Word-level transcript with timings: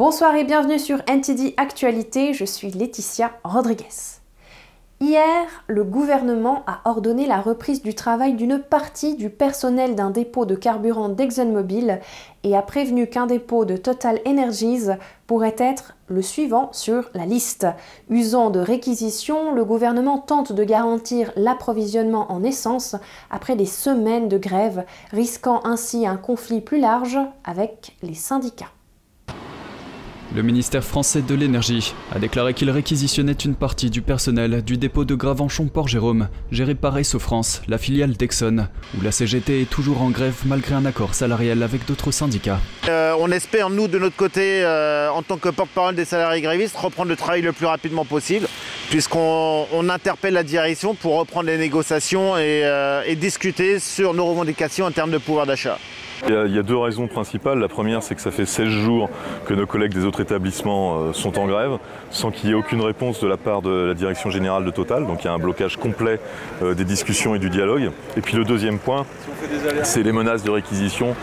Bonsoir 0.00 0.34
et 0.34 0.44
bienvenue 0.44 0.78
sur 0.78 1.02
NTD 1.06 1.52
Actualité, 1.58 2.32
je 2.32 2.46
suis 2.46 2.70
Laetitia 2.70 3.32
Rodriguez. 3.44 3.84
Hier, 4.98 5.46
le 5.66 5.84
gouvernement 5.84 6.62
a 6.66 6.80
ordonné 6.86 7.26
la 7.26 7.42
reprise 7.42 7.82
du 7.82 7.94
travail 7.94 8.32
d'une 8.32 8.60
partie 8.60 9.14
du 9.14 9.28
personnel 9.28 9.96
d'un 9.96 10.08
dépôt 10.08 10.46
de 10.46 10.54
carburant 10.54 11.10
d'ExxonMobil 11.10 12.00
et 12.44 12.56
a 12.56 12.62
prévenu 12.62 13.08
qu'un 13.08 13.26
dépôt 13.26 13.66
de 13.66 13.76
Total 13.76 14.20
Energies 14.26 14.88
pourrait 15.26 15.56
être 15.58 15.96
le 16.08 16.22
suivant 16.22 16.70
sur 16.72 17.10
la 17.12 17.26
liste. 17.26 17.66
Usant 18.08 18.48
de 18.48 18.60
réquisition, 18.60 19.52
le 19.52 19.66
gouvernement 19.66 20.16
tente 20.16 20.54
de 20.54 20.64
garantir 20.64 21.30
l'approvisionnement 21.36 22.32
en 22.32 22.42
essence 22.42 22.96
après 23.30 23.54
des 23.54 23.66
semaines 23.66 24.30
de 24.30 24.38
grève, 24.38 24.86
risquant 25.10 25.60
ainsi 25.64 26.06
un 26.06 26.16
conflit 26.16 26.62
plus 26.62 26.80
large 26.80 27.18
avec 27.44 27.98
les 28.00 28.14
syndicats. 28.14 28.72
Le 30.32 30.42
ministère 30.42 30.84
français 30.84 31.22
de 31.22 31.34
l'énergie 31.34 31.92
a 32.14 32.20
déclaré 32.20 32.54
qu'il 32.54 32.70
réquisitionnait 32.70 33.32
une 33.32 33.56
partie 33.56 33.90
du 33.90 34.00
personnel 34.00 34.62
du 34.62 34.76
dépôt 34.76 35.04
de 35.04 35.16
Gravenchon-Port-Jérôme, 35.16 36.28
géré 36.52 36.76
par 36.76 36.96
France, 37.18 37.62
la 37.66 37.78
filiale 37.78 38.12
d'Exxon, 38.12 38.68
où 38.96 39.02
la 39.02 39.10
CGT 39.10 39.62
est 39.62 39.70
toujours 39.70 40.02
en 40.02 40.10
grève 40.10 40.36
malgré 40.46 40.76
un 40.76 40.84
accord 40.84 41.14
salarial 41.14 41.64
avec 41.64 41.84
d'autres 41.84 42.12
syndicats. 42.12 42.60
Euh, 42.88 43.12
on 43.18 43.32
espère, 43.32 43.70
nous, 43.70 43.88
de 43.88 43.98
notre 43.98 44.14
côté, 44.14 44.62
euh, 44.62 45.10
en 45.10 45.22
tant 45.22 45.36
que 45.36 45.48
porte-parole 45.48 45.96
des 45.96 46.04
salariés 46.04 46.42
grévistes, 46.42 46.76
reprendre 46.76 47.08
le 47.08 47.16
travail 47.16 47.42
le 47.42 47.52
plus 47.52 47.66
rapidement 47.66 48.04
possible, 48.04 48.46
puisqu'on 48.88 49.88
interpelle 49.88 50.34
la 50.34 50.44
direction 50.44 50.94
pour 50.94 51.18
reprendre 51.18 51.46
les 51.46 51.58
négociations 51.58 52.34
euh, 52.36 53.02
et 53.04 53.16
discuter 53.16 53.80
sur 53.80 54.14
nos 54.14 54.26
revendications 54.26 54.86
en 54.86 54.92
termes 54.92 55.10
de 55.10 55.18
pouvoir 55.18 55.46
d'achat. 55.46 55.76
Il 56.28 56.54
y, 56.54 56.58
a, 56.58 56.62
deux 56.62 56.76
raisons 56.76 57.06
principales. 57.06 57.58
La 57.58 57.68
première, 57.68 58.02
c'est 58.02 58.14
que 58.14 58.20
ça 58.20 58.30
fait 58.30 58.44
16 58.44 58.68
jours 58.68 59.08
que 59.46 59.54
nos 59.54 59.66
collègues 59.66 59.94
des 59.94 60.04
autres 60.04 60.20
établissements 60.20 60.98
euh, 60.98 61.12
sont 61.12 61.38
en 61.38 61.46
grève, 61.46 61.78
sans 62.10 62.30
qu'il 62.30 62.50
y 62.50 62.52
ait 62.52 62.56
aucune 62.56 62.82
réponse 62.82 63.20
de 63.20 63.26
la 63.26 63.36
part 63.36 63.62
de 63.62 63.70
la 63.70 63.94
direction 63.94 64.30
générale 64.30 64.64
de 64.64 64.70
Total. 64.70 65.06
Donc 65.06 65.22
il 65.22 65.26
y 65.26 65.28
a 65.28 65.32
un 65.32 65.38
blocage 65.38 65.76
complet 65.76 66.20
euh, 66.62 66.74
des 66.74 66.84
discussions 66.84 67.34
et 67.34 67.38
du 67.38 67.48
dialogue. 67.48 67.90
Et 68.16 68.20
puis 68.20 68.36
le 68.36 68.44
deuxième 68.44 68.78
point, 68.78 69.06
c'est 69.82 70.02
les 70.02 70.12
menaces 70.12 70.44
de 70.44 70.50
réquisition 70.50 71.16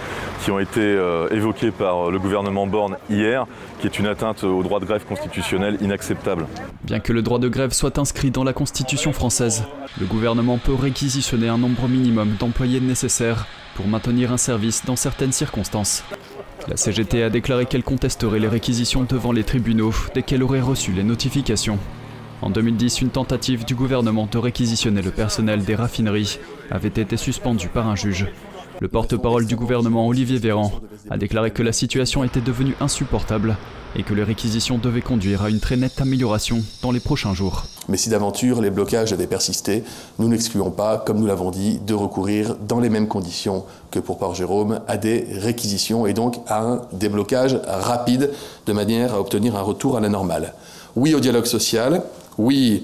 qui 0.43 0.51
ont 0.51 0.59
été 0.59 0.81
euh, 0.81 1.29
évoquées 1.29 1.71
par 1.71 2.09
le 2.09 2.19
gouvernement 2.19 2.65
Borne 2.67 2.97
hier, 3.09 3.45
qui 3.79 3.87
est 3.87 3.99
une 3.99 4.07
atteinte 4.07 4.43
au 4.43 4.63
droit 4.63 4.79
de 4.79 4.85
grève 4.85 5.05
constitutionnel 5.05 5.77
inacceptable. 5.81 6.47
Bien 6.83 6.99
que 6.99 7.13
le 7.13 7.21
droit 7.21 7.39
de 7.39 7.49
grève 7.49 7.71
soit 7.71 7.99
inscrit 7.99 8.31
dans 8.31 8.43
la 8.43 8.53
Constitution 8.53 9.13
française, 9.13 9.63
le 9.99 10.05
gouvernement 10.05 10.57
peut 10.57 10.73
réquisitionner 10.73 11.49
un 11.49 11.57
nombre 11.57 11.87
minimum 11.87 12.35
d'employés 12.39 12.79
nécessaires 12.79 13.45
pour 13.77 13.87
maintenir 13.87 14.33
un 14.33 14.37
service 14.37 14.83
dans 14.85 14.95
certaines 14.95 15.31
circonstances. 15.31 16.03
La 16.67 16.77
CGT 16.77 17.21
a 17.21 17.29
déclaré 17.29 17.67
qu'elle 17.67 17.83
contesterait 17.83 18.39
les 18.39 18.47
réquisitions 18.47 19.03
devant 19.03 19.31
les 19.31 19.43
tribunaux 19.43 19.93
dès 20.15 20.23
qu'elle 20.23 20.41
aurait 20.41 20.61
reçu 20.61 20.93
les 20.93 21.03
notifications. 21.03 21.77
En 22.41 22.49
2010, 22.49 23.01
une 23.01 23.11
tentative 23.11 23.65
du 23.65 23.75
gouvernement 23.75 24.27
de 24.31 24.39
réquisitionner 24.39 25.03
le 25.03 25.11
personnel 25.11 25.63
des 25.63 25.75
raffineries 25.75 26.39
avait 26.71 26.87
été 26.87 27.17
suspendue 27.17 27.69
par 27.69 27.87
un 27.87 27.95
juge. 27.95 28.25
Le 28.79 28.87
porte-parole 28.87 29.45
du 29.47 29.55
gouvernement, 29.55 30.07
Olivier 30.07 30.37
Véran, 30.37 30.71
a 31.09 31.17
déclaré 31.17 31.49
que 31.49 31.63
la 31.63 31.71
situation 31.71 32.23
était 32.23 32.41
devenue 32.41 32.75
insupportable 32.79 33.57
et 33.95 34.03
que 34.03 34.13
les 34.13 34.23
réquisitions 34.23 34.77
devaient 34.77 35.01
conduire 35.01 35.41
à 35.41 35.49
une 35.49 35.59
très 35.59 35.77
nette 35.77 35.99
amélioration 35.99 36.61
dans 36.83 36.91
les 36.91 36.99
prochains 36.99 37.33
jours. 37.33 37.63
Mais 37.89 37.97
si 37.97 38.09
d'aventure 38.09 38.61
les 38.61 38.69
blocages 38.69 39.13
avaient 39.13 39.25
persisté, 39.25 39.83
nous 40.19 40.27
n'excluons 40.27 40.69
pas, 40.69 40.99
comme 40.99 41.19
nous 41.19 41.25
l'avons 41.25 41.49
dit, 41.49 41.79
de 41.79 41.95
recourir 41.95 42.55
dans 42.67 42.79
les 42.79 42.89
mêmes 42.89 43.07
conditions 43.07 43.63
que 43.89 43.97
pour 43.99 44.19
Port-Jérôme 44.19 44.81
à 44.87 44.97
des 44.97 45.25
réquisitions 45.31 46.05
et 46.05 46.13
donc 46.13 46.35
à 46.45 46.61
un 46.61 46.81
déblocage 46.93 47.59
rapide 47.65 48.31
de 48.67 48.73
manière 48.73 49.15
à 49.15 49.19
obtenir 49.19 49.55
un 49.55 49.61
retour 49.61 49.97
à 49.97 50.01
la 50.01 50.09
normale. 50.09 50.53
Oui 50.95 51.15
au 51.15 51.19
dialogue 51.19 51.45
social, 51.45 52.03
oui 52.37 52.83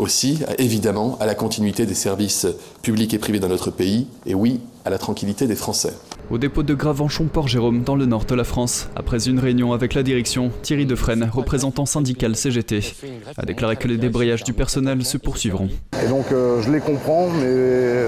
aussi, 0.00 0.40
évidemment, 0.58 1.16
à 1.20 1.26
la 1.26 1.34
continuité 1.34 1.86
des 1.86 1.94
services 1.94 2.46
publics 2.82 3.12
et 3.14 3.18
privés 3.18 3.38
dans 3.38 3.48
notre 3.48 3.70
pays, 3.70 4.06
et 4.26 4.34
oui, 4.34 4.60
à 4.84 4.90
la 4.90 4.98
tranquillité 4.98 5.46
des 5.46 5.54
Français. 5.54 5.92
Au 6.30 6.38
dépôt 6.38 6.62
de 6.62 6.74
Gravenchon-Port-Jérôme, 6.74 7.82
dans 7.82 7.96
le 7.96 8.06
nord 8.06 8.24
de 8.24 8.34
la 8.34 8.44
France, 8.44 8.88
après 8.96 9.28
une 9.28 9.38
réunion 9.38 9.72
avec 9.72 9.94
la 9.94 10.02
direction, 10.02 10.50
Thierry 10.62 10.86
Defresne, 10.86 11.28
représentant 11.30 11.86
syndical 11.86 12.36
CGT, 12.36 12.80
a 13.36 13.44
déclaré 13.44 13.76
que 13.76 13.88
les 13.88 13.98
débrayages 13.98 14.44
du 14.44 14.52
personnel 14.52 15.04
se 15.04 15.18
poursuivront. 15.18 15.68
Et 16.02 16.08
donc 16.08 16.26
euh, 16.32 16.62
je 16.62 16.70
les 16.70 16.80
comprends, 16.80 17.28
mais 17.28 18.06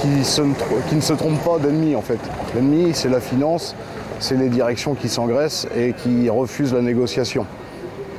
qui, 0.00 0.94
ne 0.94 1.00
se 1.00 1.12
trompent 1.12 1.44
pas 1.44 1.58
d'ennemi 1.58 1.96
en 1.96 2.02
fait. 2.02 2.20
L'ennemi, 2.54 2.92
c'est 2.94 3.08
la 3.08 3.20
finance, 3.20 3.74
c'est 4.20 4.36
les 4.36 4.48
directions 4.48 4.94
qui 4.94 5.08
s'engraissent 5.08 5.66
et 5.76 5.92
qui 5.92 6.30
refusent 6.30 6.72
la 6.72 6.82
négociation. 6.82 7.46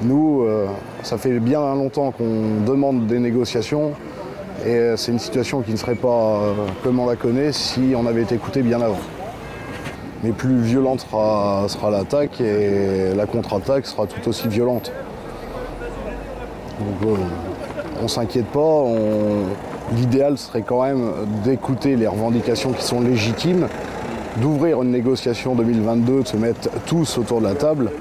Nous, 0.02 0.44
euh, 0.44 0.68
ça 1.02 1.18
fait 1.18 1.40
bien 1.40 1.60
longtemps 1.74 2.12
qu'on 2.12 2.62
demande 2.66 3.08
des 3.08 3.18
négociations 3.18 3.94
et 4.64 4.70
euh, 4.70 4.98
c'est 4.98 5.12
une 5.12 5.20
situation 5.20 5.62
qui 5.62 5.72
ne 5.72 5.76
serait 5.78 5.96
pas 5.96 6.08
euh, 6.08 6.54
comme 6.84 7.00
on 7.00 7.08
la 7.08 7.16
connaît 7.16 7.52
si 7.52 7.94
on 7.96 8.06
avait 8.06 8.22
été 8.22 8.36
écouté 8.36 8.62
bien 8.62 8.80
avant. 8.80 9.00
Mais 10.24 10.32
plus 10.32 10.62
violente 10.62 11.02
sera, 11.02 11.68
l'attaque 11.92 12.42
et 12.42 13.14
la 13.16 13.26
contre-attaque 13.26 13.88
sera 13.88 14.06
tout 14.06 14.30
aussi 14.30 14.48
violente. 14.48 14.92
Donc 16.80 17.18
on 18.00 18.04
ne 18.04 18.08
s'inquiète 18.08 18.48
pas. 18.48 18.84
L'idéal 19.96 20.40
serait 20.40 20.64
quand 20.64 20.84
même 20.84 21.12
d'écouter 21.44 21.96
les 21.96 22.08
revendications 22.08 22.72
qui 22.72 22.84
sont 22.84 23.00
légitimes, 23.00 23.68
d'ouvrir 24.38 24.82
une 24.82 24.90
négociation 24.90 25.54
2022, 25.54 26.24
de 26.24 26.28
se 26.28 26.36
mettre 26.36 26.70
tous 26.88 27.20
autour 27.20 27.40
de 27.40 27.46
la 27.46 27.54
table 27.54 27.92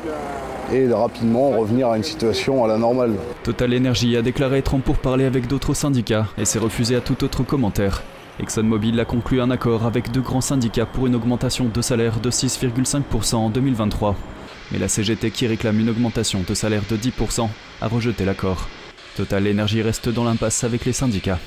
et 0.72 0.86
de 0.86 0.92
rapidement 0.92 1.50
revenir 1.50 1.88
à 1.88 1.96
une 1.96 2.02
situation 2.02 2.64
à 2.64 2.68
la 2.68 2.78
normale. 2.78 3.14
Total 3.42 3.74
Energy 3.74 4.16
a 4.16 4.22
déclaré 4.22 4.58
être 4.58 4.74
en 4.74 4.80
pourparlers 4.80 5.24
avec 5.24 5.46
d'autres 5.46 5.74
syndicats 5.74 6.26
et 6.38 6.44
s'est 6.44 6.58
refusé 6.58 6.96
à 6.96 7.00
tout 7.00 7.24
autre 7.24 7.42
commentaire. 7.42 8.02
ExxonMobil 8.38 9.00
a 9.00 9.04
conclu 9.04 9.40
un 9.40 9.50
accord 9.50 9.86
avec 9.86 10.10
deux 10.10 10.20
grands 10.20 10.42
syndicats 10.42 10.86
pour 10.86 11.06
une 11.06 11.14
augmentation 11.14 11.66
de 11.72 11.80
salaire 11.80 12.20
de 12.20 12.30
6,5% 12.30 13.34
en 13.36 13.50
2023. 13.50 14.14
Mais 14.72 14.78
la 14.78 14.88
CGT 14.88 15.30
qui 15.30 15.46
réclame 15.46 15.80
une 15.80 15.88
augmentation 15.88 16.44
de 16.46 16.54
salaire 16.54 16.82
de 16.90 16.96
10% 16.96 17.48
a 17.80 17.88
rejeté 17.88 18.24
l'accord. 18.24 18.68
Total 19.16 19.46
Energy 19.48 19.80
reste 19.80 20.10
dans 20.10 20.24
l'impasse 20.24 20.64
avec 20.64 20.84
les 20.84 20.92
syndicats. 20.92 21.38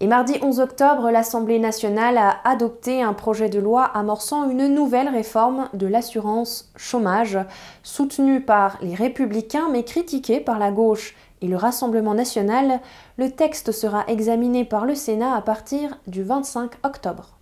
Et 0.00 0.06
mardi 0.06 0.34
11 0.40 0.60
octobre, 0.60 1.10
l'Assemblée 1.10 1.58
nationale 1.58 2.18
a 2.18 2.38
adopté 2.44 3.02
un 3.02 3.14
projet 3.14 3.48
de 3.48 3.58
loi 3.58 3.82
amorçant 3.82 4.48
une 4.48 4.68
nouvelle 4.68 5.08
réforme 5.08 5.68
de 5.74 5.88
l'assurance 5.88 6.70
chômage, 6.76 7.36
soutenue 7.82 8.40
par 8.40 8.78
les 8.80 8.94
républicains 8.94 9.68
mais 9.72 9.82
critiquée 9.82 10.38
par 10.38 10.60
la 10.60 10.70
gauche 10.70 11.16
et 11.42 11.48
le 11.48 11.56
Rassemblement 11.56 12.14
national. 12.14 12.78
Le 13.16 13.32
texte 13.32 13.72
sera 13.72 14.04
examiné 14.06 14.64
par 14.64 14.86
le 14.86 14.94
Sénat 14.94 15.34
à 15.34 15.40
partir 15.40 15.98
du 16.06 16.22
25 16.22 16.74
octobre. 16.84 17.36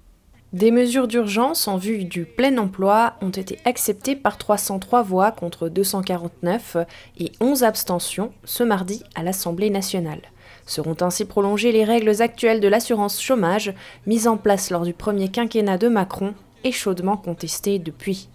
Des 0.55 0.71
mesures 0.71 1.09
d'urgence 1.09 1.69
en 1.69 1.77
vue 1.77 2.05
du 2.05 2.25
plein 2.25 2.57
emploi 2.57 3.15
ont 3.21 3.29
été 3.29 3.59
acceptées 3.67 4.17
par 4.17 4.39
303 4.39 5.03
voix 5.03 5.31
contre 5.31 5.69
249 5.69 6.79
et 7.19 7.33
11 7.43 7.65
abstentions 7.65 8.33
ce 8.45 8.63
mardi 8.63 9.03
à 9.15 9.23
l'Assemblée 9.23 9.69
nationale. 9.69 10.23
Seront 10.67 10.97
ainsi 11.01 11.25
prolongées 11.25 11.73
les 11.73 11.85
règles 11.85 12.21
actuelles 12.21 12.61
de 12.61 12.69
l'assurance 12.69 13.23
chômage, 13.23 13.73
mises 14.07 14.27
en 14.27 14.37
place 14.37 14.71
lors 14.71 14.83
du 14.83 14.93
premier 14.93 15.29
quinquennat 15.29 15.79
de 15.79 15.89
Macron 15.89 16.35
et 16.65 16.73
chaudement 16.73 17.17
contestées 17.17 17.79
depuis. 17.79 18.29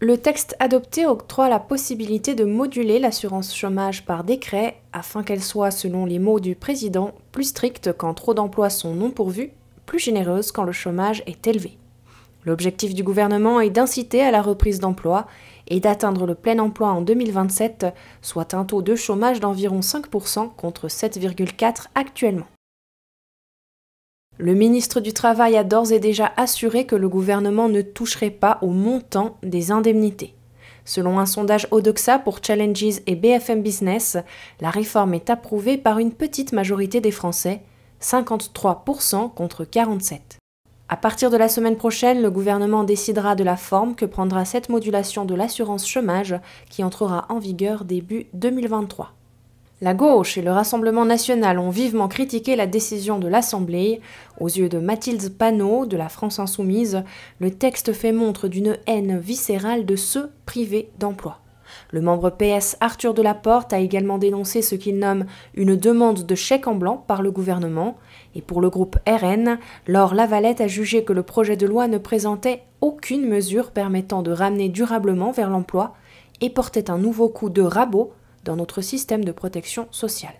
Le 0.00 0.16
texte 0.16 0.54
adopté 0.60 1.06
octroie 1.06 1.48
la 1.48 1.58
possibilité 1.58 2.36
de 2.36 2.44
moduler 2.44 3.00
l'assurance 3.00 3.52
chômage 3.52 4.04
par 4.04 4.22
décret 4.22 4.80
afin 4.92 5.24
qu'elle 5.24 5.42
soit, 5.42 5.72
selon 5.72 6.04
les 6.04 6.20
mots 6.20 6.38
du 6.38 6.54
président, 6.54 7.14
plus 7.32 7.48
stricte 7.48 7.92
quand 7.96 8.14
trop 8.14 8.32
d'emplois 8.32 8.70
sont 8.70 8.94
non 8.94 9.10
pourvus, 9.10 9.50
plus 9.86 9.98
généreuse 9.98 10.52
quand 10.52 10.62
le 10.62 10.70
chômage 10.70 11.24
est 11.26 11.48
élevé. 11.48 11.78
L'objectif 12.44 12.94
du 12.94 13.02
gouvernement 13.02 13.60
est 13.60 13.70
d'inciter 13.70 14.22
à 14.22 14.30
la 14.30 14.40
reprise 14.40 14.78
d'emploi 14.78 15.26
et 15.68 15.80
d'atteindre 15.80 16.26
le 16.26 16.34
plein 16.34 16.58
emploi 16.58 16.88
en 16.88 17.00
2027, 17.00 17.86
soit 18.22 18.54
un 18.54 18.64
taux 18.64 18.82
de 18.82 18.96
chômage 18.96 19.40
d'environ 19.40 19.80
5% 19.80 20.54
contre 20.56 20.88
7,4% 20.88 21.86
actuellement. 21.94 22.46
Le 24.38 24.54
ministre 24.54 25.00
du 25.00 25.12
Travail 25.12 25.56
a 25.56 25.64
d'ores 25.64 25.92
et 25.92 25.98
déjà 25.98 26.32
assuré 26.36 26.86
que 26.86 26.94
le 26.94 27.08
gouvernement 27.08 27.68
ne 27.68 27.82
toucherait 27.82 28.30
pas 28.30 28.58
au 28.62 28.68
montant 28.68 29.36
des 29.42 29.72
indemnités. 29.72 30.34
Selon 30.84 31.18
un 31.18 31.26
sondage 31.26 31.66
Odoxa 31.70 32.18
pour 32.18 32.38
Challenges 32.42 33.00
et 33.06 33.16
BFM 33.16 33.62
Business, 33.62 34.16
la 34.60 34.70
réforme 34.70 35.14
est 35.14 35.28
approuvée 35.28 35.76
par 35.76 35.98
une 35.98 36.12
petite 36.12 36.52
majorité 36.52 37.00
des 37.00 37.10
Français, 37.10 37.62
53% 38.00 39.34
contre 39.34 39.64
47%. 39.64 40.38
À 40.90 40.96
partir 40.96 41.28
de 41.30 41.36
la 41.36 41.50
semaine 41.50 41.76
prochaine, 41.76 42.22
le 42.22 42.30
gouvernement 42.30 42.82
décidera 42.82 43.34
de 43.34 43.44
la 43.44 43.58
forme 43.58 43.94
que 43.94 44.06
prendra 44.06 44.46
cette 44.46 44.70
modulation 44.70 45.26
de 45.26 45.34
l'assurance 45.34 45.86
chômage 45.86 46.34
qui 46.70 46.82
entrera 46.82 47.26
en 47.28 47.38
vigueur 47.38 47.84
début 47.84 48.26
2023. 48.32 49.12
La 49.82 49.92
gauche 49.92 50.38
et 50.38 50.42
le 50.42 50.50
Rassemblement 50.50 51.04
national 51.04 51.58
ont 51.58 51.68
vivement 51.68 52.08
critiqué 52.08 52.56
la 52.56 52.66
décision 52.66 53.18
de 53.18 53.28
l'Assemblée. 53.28 54.00
Aux 54.40 54.48
yeux 54.48 54.70
de 54.70 54.78
Mathilde 54.78 55.28
Panot, 55.36 55.84
de 55.84 55.98
la 55.98 56.08
France 56.08 56.38
Insoumise, 56.38 57.04
le 57.38 57.50
texte 57.50 57.92
fait 57.92 58.12
montre 58.12 58.48
d'une 58.48 58.78
haine 58.86 59.18
viscérale 59.18 59.84
de 59.84 59.94
ceux 59.94 60.30
privés 60.46 60.90
d'emploi. 60.98 61.38
Le 61.90 62.00
membre 62.00 62.30
PS 62.30 62.76
Arthur 62.80 63.14
Delaporte 63.14 63.72
a 63.72 63.78
également 63.78 64.18
dénoncé 64.18 64.62
ce 64.62 64.74
qu'il 64.74 64.98
nomme 64.98 65.26
une 65.54 65.76
demande 65.76 66.24
de 66.24 66.34
chèque 66.34 66.66
en 66.66 66.74
blanc 66.74 67.04
par 67.06 67.22
le 67.22 67.30
gouvernement. 67.30 67.98
Et 68.34 68.42
pour 68.42 68.60
le 68.60 68.70
groupe 68.70 68.96
RN, 69.06 69.58
Laure 69.86 70.14
Lavalette 70.14 70.60
a 70.60 70.68
jugé 70.68 71.04
que 71.04 71.12
le 71.12 71.22
projet 71.22 71.56
de 71.56 71.66
loi 71.66 71.88
ne 71.88 71.98
présentait 71.98 72.62
aucune 72.80 73.26
mesure 73.26 73.70
permettant 73.70 74.22
de 74.22 74.30
ramener 74.30 74.68
durablement 74.68 75.32
vers 75.32 75.50
l'emploi 75.50 75.94
et 76.40 76.50
portait 76.50 76.90
un 76.90 76.98
nouveau 76.98 77.28
coup 77.28 77.50
de 77.50 77.62
rabot 77.62 78.12
dans 78.44 78.56
notre 78.56 78.80
système 78.80 79.24
de 79.24 79.32
protection 79.32 79.88
sociale. 79.90 80.34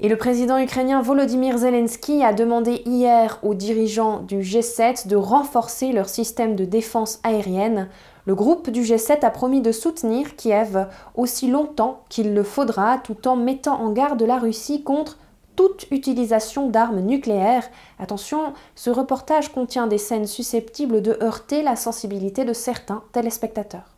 Et 0.00 0.08
le 0.08 0.16
président 0.16 0.58
ukrainien 0.58 1.02
Volodymyr 1.02 1.56
Zelensky 1.56 2.24
a 2.24 2.32
demandé 2.32 2.82
hier 2.84 3.38
aux 3.44 3.54
dirigeants 3.54 4.20
du 4.20 4.40
G7 4.40 5.06
de 5.06 5.14
renforcer 5.14 5.92
leur 5.92 6.08
système 6.08 6.56
de 6.56 6.64
défense 6.64 7.20
aérienne. 7.22 7.88
Le 8.26 8.34
groupe 8.34 8.70
du 8.70 8.82
G7 8.82 9.24
a 9.24 9.30
promis 9.30 9.60
de 9.60 9.70
soutenir 9.70 10.34
Kiev 10.34 10.88
aussi 11.14 11.48
longtemps 11.48 12.02
qu'il 12.08 12.34
le 12.34 12.42
faudra, 12.42 12.98
tout 12.98 13.28
en 13.28 13.36
mettant 13.36 13.80
en 13.80 13.92
garde 13.92 14.22
la 14.22 14.38
Russie 14.38 14.82
contre 14.82 15.16
toute 15.56 15.86
utilisation 15.90 16.68
d'armes 16.68 17.00
nucléaires. 17.00 17.68
Attention, 17.98 18.52
ce 18.74 18.90
reportage 18.90 19.52
contient 19.52 19.86
des 19.86 19.98
scènes 19.98 20.26
susceptibles 20.26 21.02
de 21.02 21.18
heurter 21.22 21.62
la 21.62 21.76
sensibilité 21.76 22.44
de 22.44 22.52
certains 22.52 23.02
téléspectateurs. 23.12 23.93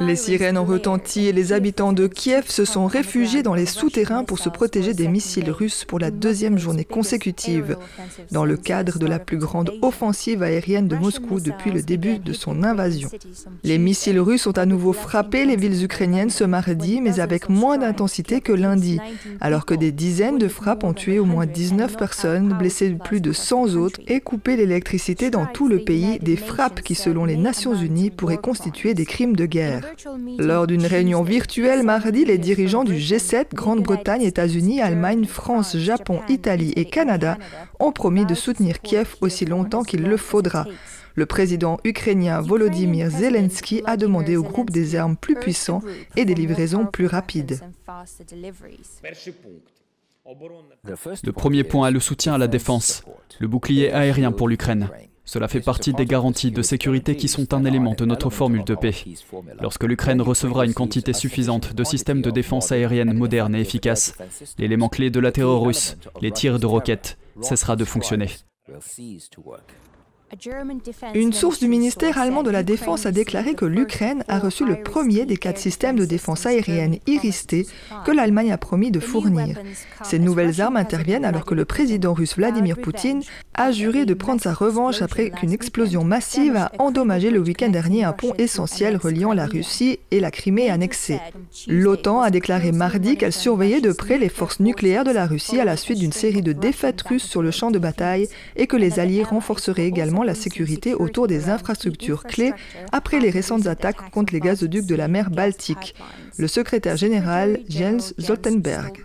Les 0.00 0.16
sirènes 0.16 0.58
ont 0.58 0.64
retenti 0.64 1.26
et 1.26 1.32
les 1.32 1.52
habitants 1.52 1.92
de 1.92 2.06
Kiev 2.06 2.48
se 2.48 2.64
sont 2.64 2.86
réfugiés 2.86 3.42
dans 3.42 3.54
les 3.54 3.66
souterrains 3.66 4.22
pour 4.22 4.38
se 4.38 4.48
protéger 4.48 4.94
des 4.94 5.08
missiles 5.08 5.50
russes 5.50 5.84
pour 5.84 5.98
la 5.98 6.10
deuxième 6.10 6.56
journée 6.56 6.84
consécutive, 6.84 7.76
dans 8.30 8.44
le 8.44 8.56
cadre 8.56 8.98
de 8.98 9.06
la 9.06 9.18
plus 9.18 9.38
grande 9.38 9.72
offensive 9.82 10.42
aérienne 10.42 10.86
de 10.86 10.96
Moscou 10.96 11.40
depuis 11.40 11.72
le 11.72 11.82
début 11.82 12.18
de 12.18 12.32
son 12.32 12.62
invasion. 12.62 13.10
Les 13.64 13.78
missiles 13.78 14.20
russes 14.20 14.46
ont 14.46 14.52
à 14.52 14.66
nouveau 14.66 14.92
frappé 14.92 15.44
les 15.44 15.56
villes 15.56 15.82
ukrainiennes 15.82 16.30
ce 16.30 16.44
mardi, 16.44 17.00
mais 17.00 17.18
avec 17.18 17.48
moins 17.48 17.78
d'intensité 17.78 18.40
que 18.40 18.52
lundi, 18.52 19.00
alors 19.40 19.66
que 19.66 19.74
des 19.74 19.92
dizaines 19.92 20.38
de 20.38 20.48
frappes 20.48 20.84
ont 20.84 20.94
tué 20.94 21.18
au 21.18 21.24
moins 21.24 21.46
19 21.46 21.96
personnes, 21.96 22.54
blessé 22.54 22.96
plus 23.02 23.20
de 23.20 23.32
100 23.32 23.74
autres 23.74 24.00
et 24.06 24.20
coupé 24.20 24.56
l'électricité 24.56 25.30
dans 25.30 25.46
tout 25.46 25.68
le 25.68 25.80
pays, 25.80 26.18
des 26.20 26.36
frappes 26.36 26.82
qui, 26.82 26.94
selon 26.94 27.24
les 27.24 27.36
Nations 27.36 27.74
Unies, 27.74 28.10
pourraient 28.10 28.36
constituer 28.36 28.94
des 28.94 29.04
crimes 29.04 29.34
de 29.34 29.46
guerre. 29.46 29.87
Lors 30.38 30.66
d'une 30.66 30.86
réunion 30.86 31.22
virtuelle 31.22 31.82
mardi, 31.82 32.24
les 32.24 32.38
dirigeants 32.38 32.84
du 32.84 32.94
G7, 32.94 33.54
Grande-Bretagne, 33.54 34.22
États-Unis, 34.22 34.80
Allemagne, 34.80 35.24
France, 35.24 35.76
Japon, 35.76 36.20
Italie 36.28 36.72
et 36.76 36.84
Canada 36.84 37.38
ont 37.80 37.92
promis 37.92 38.26
de 38.26 38.34
soutenir 38.34 38.80
Kiev 38.80 39.16
aussi 39.20 39.44
longtemps 39.44 39.82
qu'il 39.82 40.02
le 40.02 40.16
faudra. 40.16 40.66
Le 41.14 41.26
président 41.26 41.78
ukrainien 41.84 42.40
Volodymyr 42.40 43.10
Zelensky 43.10 43.82
a 43.86 43.96
demandé 43.96 44.36
au 44.36 44.42
groupe 44.42 44.70
des 44.70 44.94
armes 44.94 45.16
plus 45.16 45.34
puissants 45.34 45.82
et 46.16 46.24
des 46.24 46.34
livraisons 46.34 46.86
plus 46.86 47.06
rapides. 47.06 47.60
Le 51.24 51.32
premier 51.32 51.64
point 51.64 51.88
est 51.88 51.92
le 51.92 52.00
soutien 52.00 52.34
à 52.34 52.38
la 52.38 52.46
défense, 52.46 53.02
le 53.40 53.48
bouclier 53.48 53.90
aérien 53.92 54.30
pour 54.30 54.48
l'Ukraine. 54.48 54.88
Cela 55.28 55.46
fait 55.46 55.60
partie 55.60 55.92
des 55.92 56.06
garanties 56.06 56.50
de 56.50 56.62
sécurité 56.62 57.14
qui 57.14 57.28
sont 57.28 57.52
un 57.52 57.66
élément 57.66 57.92
de 57.92 58.06
notre 58.06 58.30
formule 58.30 58.64
de 58.64 58.74
paix. 58.74 58.94
Lorsque 59.60 59.84
l'Ukraine 59.84 60.22
recevra 60.22 60.64
une 60.64 60.72
quantité 60.72 61.12
suffisante 61.12 61.74
de 61.74 61.84
systèmes 61.84 62.22
de 62.22 62.30
défense 62.30 62.72
aérienne 62.72 63.12
modernes 63.12 63.54
et 63.54 63.60
efficaces, 63.60 64.14
l'élément 64.56 64.88
clé 64.88 65.10
de 65.10 65.20
la 65.20 65.30
terreur 65.30 65.60
russe, 65.60 65.98
les 66.22 66.30
tirs 66.30 66.58
de 66.58 66.64
roquettes, 66.64 67.18
cessera 67.42 67.76
de 67.76 67.84
fonctionner. 67.84 68.30
Une 71.14 71.32
source 71.32 71.58
du 71.58 71.68
ministère 71.68 72.18
allemand 72.18 72.42
de 72.42 72.50
la 72.50 72.62
Défense 72.62 73.06
a 73.06 73.12
déclaré 73.12 73.54
que 73.54 73.64
l'Ukraine 73.64 74.24
a 74.28 74.38
reçu 74.38 74.66
le 74.66 74.82
premier 74.82 75.24
des 75.24 75.36
quatre 75.38 75.58
systèmes 75.58 75.98
de 75.98 76.04
défense 76.04 76.44
aérienne 76.44 76.98
Iris-T 77.06 77.66
que 78.04 78.10
l'Allemagne 78.10 78.52
a 78.52 78.58
promis 78.58 78.90
de 78.90 79.00
fournir. 79.00 79.58
Ces 80.02 80.18
nouvelles 80.18 80.60
armes 80.60 80.76
interviennent 80.76 81.24
alors 81.24 81.44
que 81.44 81.54
le 81.54 81.64
président 81.64 82.12
russe 82.12 82.36
Vladimir 82.36 82.76
Poutine 82.76 83.22
a 83.54 83.72
juré 83.72 84.04
de 84.04 84.14
prendre 84.14 84.40
sa 84.40 84.52
revanche 84.52 85.00
après 85.02 85.30
qu'une 85.30 85.52
explosion 85.52 86.04
massive 86.04 86.56
a 86.56 86.72
endommagé 86.78 87.30
le 87.30 87.40
week-end 87.40 87.70
dernier 87.70 88.04
un 88.04 88.12
pont 88.12 88.34
essentiel 88.38 88.96
reliant 88.96 89.32
la 89.32 89.46
Russie 89.46 89.98
et 90.10 90.20
la 90.20 90.30
Crimée 90.30 90.70
annexée. 90.70 91.20
L'OTAN 91.66 92.20
a 92.20 92.30
déclaré 92.30 92.72
mardi 92.72 93.16
qu'elle 93.16 93.32
surveillait 93.32 93.80
de 93.80 93.92
près 93.92 94.18
les 94.18 94.28
forces 94.28 94.60
nucléaires 94.60 95.04
de 95.04 95.10
la 95.10 95.26
Russie 95.26 95.58
à 95.58 95.64
la 95.64 95.76
suite 95.76 95.98
d'une 95.98 96.12
série 96.12 96.42
de 96.42 96.52
défaites 96.52 97.02
russes 97.02 97.24
sur 97.24 97.42
le 97.42 97.50
champ 97.50 97.70
de 97.70 97.78
bataille 97.78 98.28
et 98.56 98.66
que 98.66 98.76
les 98.76 99.00
Alliés 99.00 99.24
renforceraient 99.24 99.86
également 99.86 100.17
la 100.22 100.34
sécurité 100.34 100.94
autour 100.94 101.26
des 101.26 101.48
infrastructures 101.48 102.24
clés 102.24 102.52
après 102.92 103.20
les 103.20 103.30
récentes 103.30 103.66
attaques 103.66 104.10
contre 104.10 104.32
les 104.32 104.40
gazoducs 104.40 104.86
de 104.86 104.94
la 104.94 105.08
mer 105.08 105.30
Baltique. 105.30 105.94
Le 106.38 106.46
secrétaire 106.46 106.96
général 106.96 107.60
Jens 107.68 108.14
Stoltenberg. 108.18 109.04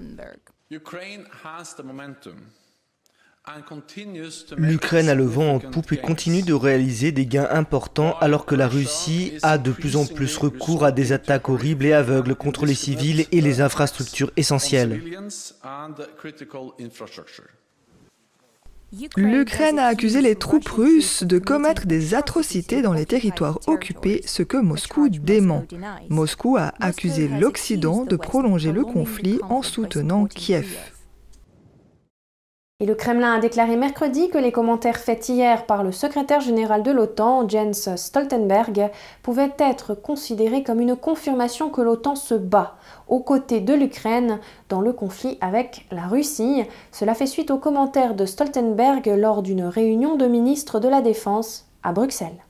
L'Ukraine 4.58 5.10
a 5.10 5.16
le 5.16 5.26
vent 5.26 5.56
en 5.56 5.60
poupe 5.60 5.92
et 5.92 5.98
continue 5.98 6.44
de 6.44 6.54
réaliser 6.54 7.12
des 7.12 7.26
gains 7.26 7.50
importants 7.52 8.18
alors 8.20 8.46
que 8.46 8.56
la 8.56 8.70
Russie 8.70 9.34
a 9.42 9.58
de 9.58 9.72
plus 9.72 9.98
en 9.98 10.06
plus 10.06 10.38
recours 10.38 10.86
à 10.86 10.94
des 10.94 11.12
attaques 11.12 11.50
horribles 11.50 11.86
et 11.86 11.94
aveugles 11.94 12.36
contre 12.36 12.66
les 12.66 12.74
civils 12.74 13.26
et 13.32 13.42
les 13.42 13.60
infrastructures 13.60 14.32
essentielles. 14.38 15.04
L'Ukraine 19.18 19.80
a 19.80 19.88
accusé 19.88 20.22
les 20.22 20.36
troupes 20.36 20.70
russes 20.70 21.24
de 21.24 21.40
commettre 21.40 21.88
des 21.88 22.14
atrocités 22.14 22.82
dans 22.82 22.94
les 22.94 23.06
territoires 23.06 23.60
occupés, 23.66 24.22
ce 24.26 24.44
que 24.44 24.58
Moscou 24.58 25.10
dément. 25.10 25.66
Moscou 26.10 26.58
a 26.58 26.74
accusé 26.80 27.28
l'Occident 27.28 28.06
de 28.06 28.16
prolonger 28.16 28.72
le 28.72 28.84
conflit 28.84 29.40
en 29.50 29.64
soutenant 29.64 30.26
Kiev. 30.26 30.93
Et 32.84 32.86
le 32.86 32.96
Kremlin 32.96 33.36
a 33.36 33.40
déclaré 33.40 33.78
mercredi 33.78 34.30
que 34.30 34.38
les 34.38 34.52
commentaires 34.52 34.98
faits 34.98 35.30
hier 35.30 35.66
par 35.66 35.84
le 35.84 35.94
secrétaire 35.94 36.42
général 36.42 36.84
de 36.84 36.92
l'OTAN, 36.92 37.48
Jens 37.48 37.96
Stoltenberg, 37.96 38.92
pouvaient 39.22 39.54
être 39.58 39.94
considérés 39.96 40.64
comme 40.64 40.82
une 40.82 40.98
confirmation 40.98 41.70
que 41.70 41.80
l'OTAN 41.80 42.18
se 42.18 42.36
bat 42.36 42.76
aux 43.08 43.22
côtés 43.22 43.62
de 43.62 43.74
l'Ukraine 43.74 44.42
dans 44.68 44.82
le 44.82 44.92
conflit 44.92 45.38
avec 45.40 45.86
la 45.92 46.08
Russie. 46.08 46.66
Cela 46.92 47.14
fait 47.14 47.26
suite 47.26 47.52
aux 47.52 47.58
commentaires 47.58 48.16
de 48.16 48.26
Stoltenberg 48.26 49.08
lors 49.16 49.44
d'une 49.44 49.64
réunion 49.64 50.18
de 50.18 50.28
ministres 50.28 50.82
de 50.82 50.90
la 50.90 51.00
Défense 51.00 51.70
à 51.84 51.94
Bruxelles. 51.94 52.44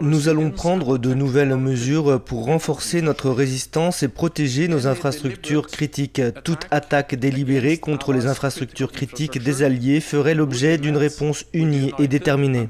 Nous 0.00 0.28
allons 0.28 0.50
prendre 0.50 0.98
de 0.98 1.14
nouvelles 1.14 1.56
mesures 1.56 2.22
pour 2.22 2.44
renforcer 2.46 3.02
notre 3.02 3.30
résistance 3.30 4.02
et 4.02 4.08
protéger 4.08 4.68
nos 4.68 4.86
infrastructures 4.86 5.66
critiques. 5.66 6.22
Toute 6.44 6.66
attaque 6.70 7.14
délibérée 7.14 7.78
contre 7.78 8.12
les 8.12 8.26
infrastructures 8.26 8.92
critiques 8.92 9.42
des 9.42 9.62
Alliés 9.62 10.00
ferait 10.00 10.34
l'objet 10.34 10.78
d'une 10.78 10.96
réponse 10.96 11.44
unie 11.52 11.92
et 11.98 12.08
déterminée. 12.08 12.68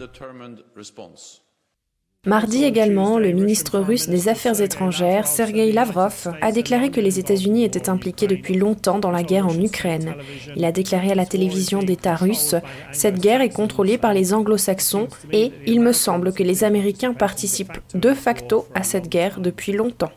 Mardi 2.24 2.62
également, 2.62 3.18
le 3.18 3.32
ministre 3.32 3.80
russe 3.80 4.08
des 4.08 4.28
Affaires 4.28 4.60
étrangères, 4.60 5.26
Sergei 5.26 5.72
Lavrov, 5.72 6.32
a 6.40 6.52
déclaré 6.52 6.92
que 6.92 7.00
les 7.00 7.18
États-Unis 7.18 7.64
étaient 7.64 7.88
impliqués 7.88 8.28
depuis 8.28 8.54
longtemps 8.54 9.00
dans 9.00 9.10
la 9.10 9.24
guerre 9.24 9.48
en 9.48 9.60
Ukraine. 9.60 10.14
Il 10.54 10.64
a 10.64 10.70
déclaré 10.70 11.10
à 11.10 11.16
la 11.16 11.26
télévision 11.26 11.82
d'État 11.82 12.14
russe 12.14 12.54
Cette 12.92 13.18
guerre 13.18 13.40
est 13.40 13.52
contrôlée 13.52 13.98
par 13.98 14.14
les 14.14 14.34
anglo-saxons 14.34 15.08
et 15.32 15.50
il 15.66 15.80
me 15.80 15.92
semble 15.92 16.32
que 16.32 16.44
les 16.44 16.62
Américains 16.62 17.12
participent 17.12 17.80
de 17.92 18.14
facto 18.14 18.68
à 18.72 18.84
cette 18.84 19.08
guerre 19.08 19.40
depuis 19.40 19.72
longtemps. 19.72 20.12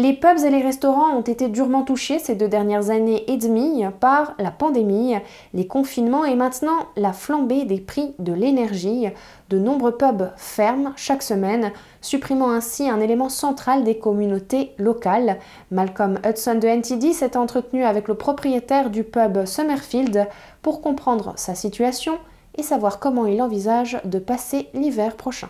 Les 0.00 0.12
pubs 0.12 0.44
et 0.44 0.50
les 0.50 0.62
restaurants 0.62 1.16
ont 1.16 1.22
été 1.22 1.48
durement 1.48 1.82
touchés 1.82 2.20
ces 2.20 2.36
deux 2.36 2.46
dernières 2.46 2.90
années 2.90 3.28
et 3.28 3.36
demie 3.36 3.82
par 3.98 4.34
la 4.38 4.52
pandémie, 4.52 5.16
les 5.54 5.66
confinements 5.66 6.24
et 6.24 6.36
maintenant 6.36 6.86
la 6.94 7.12
flambée 7.12 7.64
des 7.64 7.80
prix 7.80 8.14
de 8.20 8.32
l'énergie. 8.32 9.08
De 9.50 9.58
nombreux 9.58 9.96
pubs 9.96 10.30
ferment 10.36 10.92
chaque 10.94 11.24
semaine, 11.24 11.72
supprimant 12.00 12.52
ainsi 12.52 12.88
un 12.88 13.00
élément 13.00 13.28
central 13.28 13.82
des 13.82 13.98
communautés 13.98 14.70
locales. 14.78 15.40
Malcolm 15.72 16.20
Hudson 16.24 16.60
de 16.60 16.68
NTD 16.68 17.12
s'est 17.12 17.36
entretenu 17.36 17.82
avec 17.82 18.06
le 18.06 18.14
propriétaire 18.14 18.90
du 18.90 19.02
pub 19.02 19.46
Summerfield 19.46 20.28
pour 20.62 20.80
comprendre 20.80 21.32
sa 21.34 21.56
situation 21.56 22.18
et 22.56 22.62
savoir 22.62 23.00
comment 23.00 23.26
il 23.26 23.42
envisage 23.42 24.00
de 24.04 24.20
passer 24.20 24.68
l'hiver 24.74 25.16
prochain. 25.16 25.48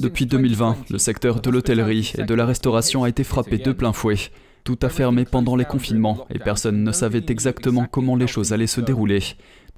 Depuis 0.00 0.24
2020, 0.24 0.90
le 0.90 0.98
secteur 0.98 1.42
de 1.42 1.50
l'hôtellerie 1.50 2.12
et 2.16 2.24
de 2.24 2.34
la 2.34 2.46
restauration 2.46 3.04
a 3.04 3.08
été 3.10 3.22
frappé 3.22 3.58
de 3.58 3.72
plein 3.72 3.92
fouet. 3.92 4.16
Tout 4.64 4.78
a 4.82 4.88
fermé 4.88 5.26
pendant 5.26 5.56
les 5.56 5.66
confinements 5.66 6.26
et 6.30 6.38
personne 6.38 6.82
ne 6.82 6.92
savait 6.92 7.24
exactement 7.28 7.84
comment 7.84 8.16
les 8.16 8.26
choses 8.26 8.54
allaient 8.54 8.66
se 8.66 8.80
dérouler. 8.80 9.20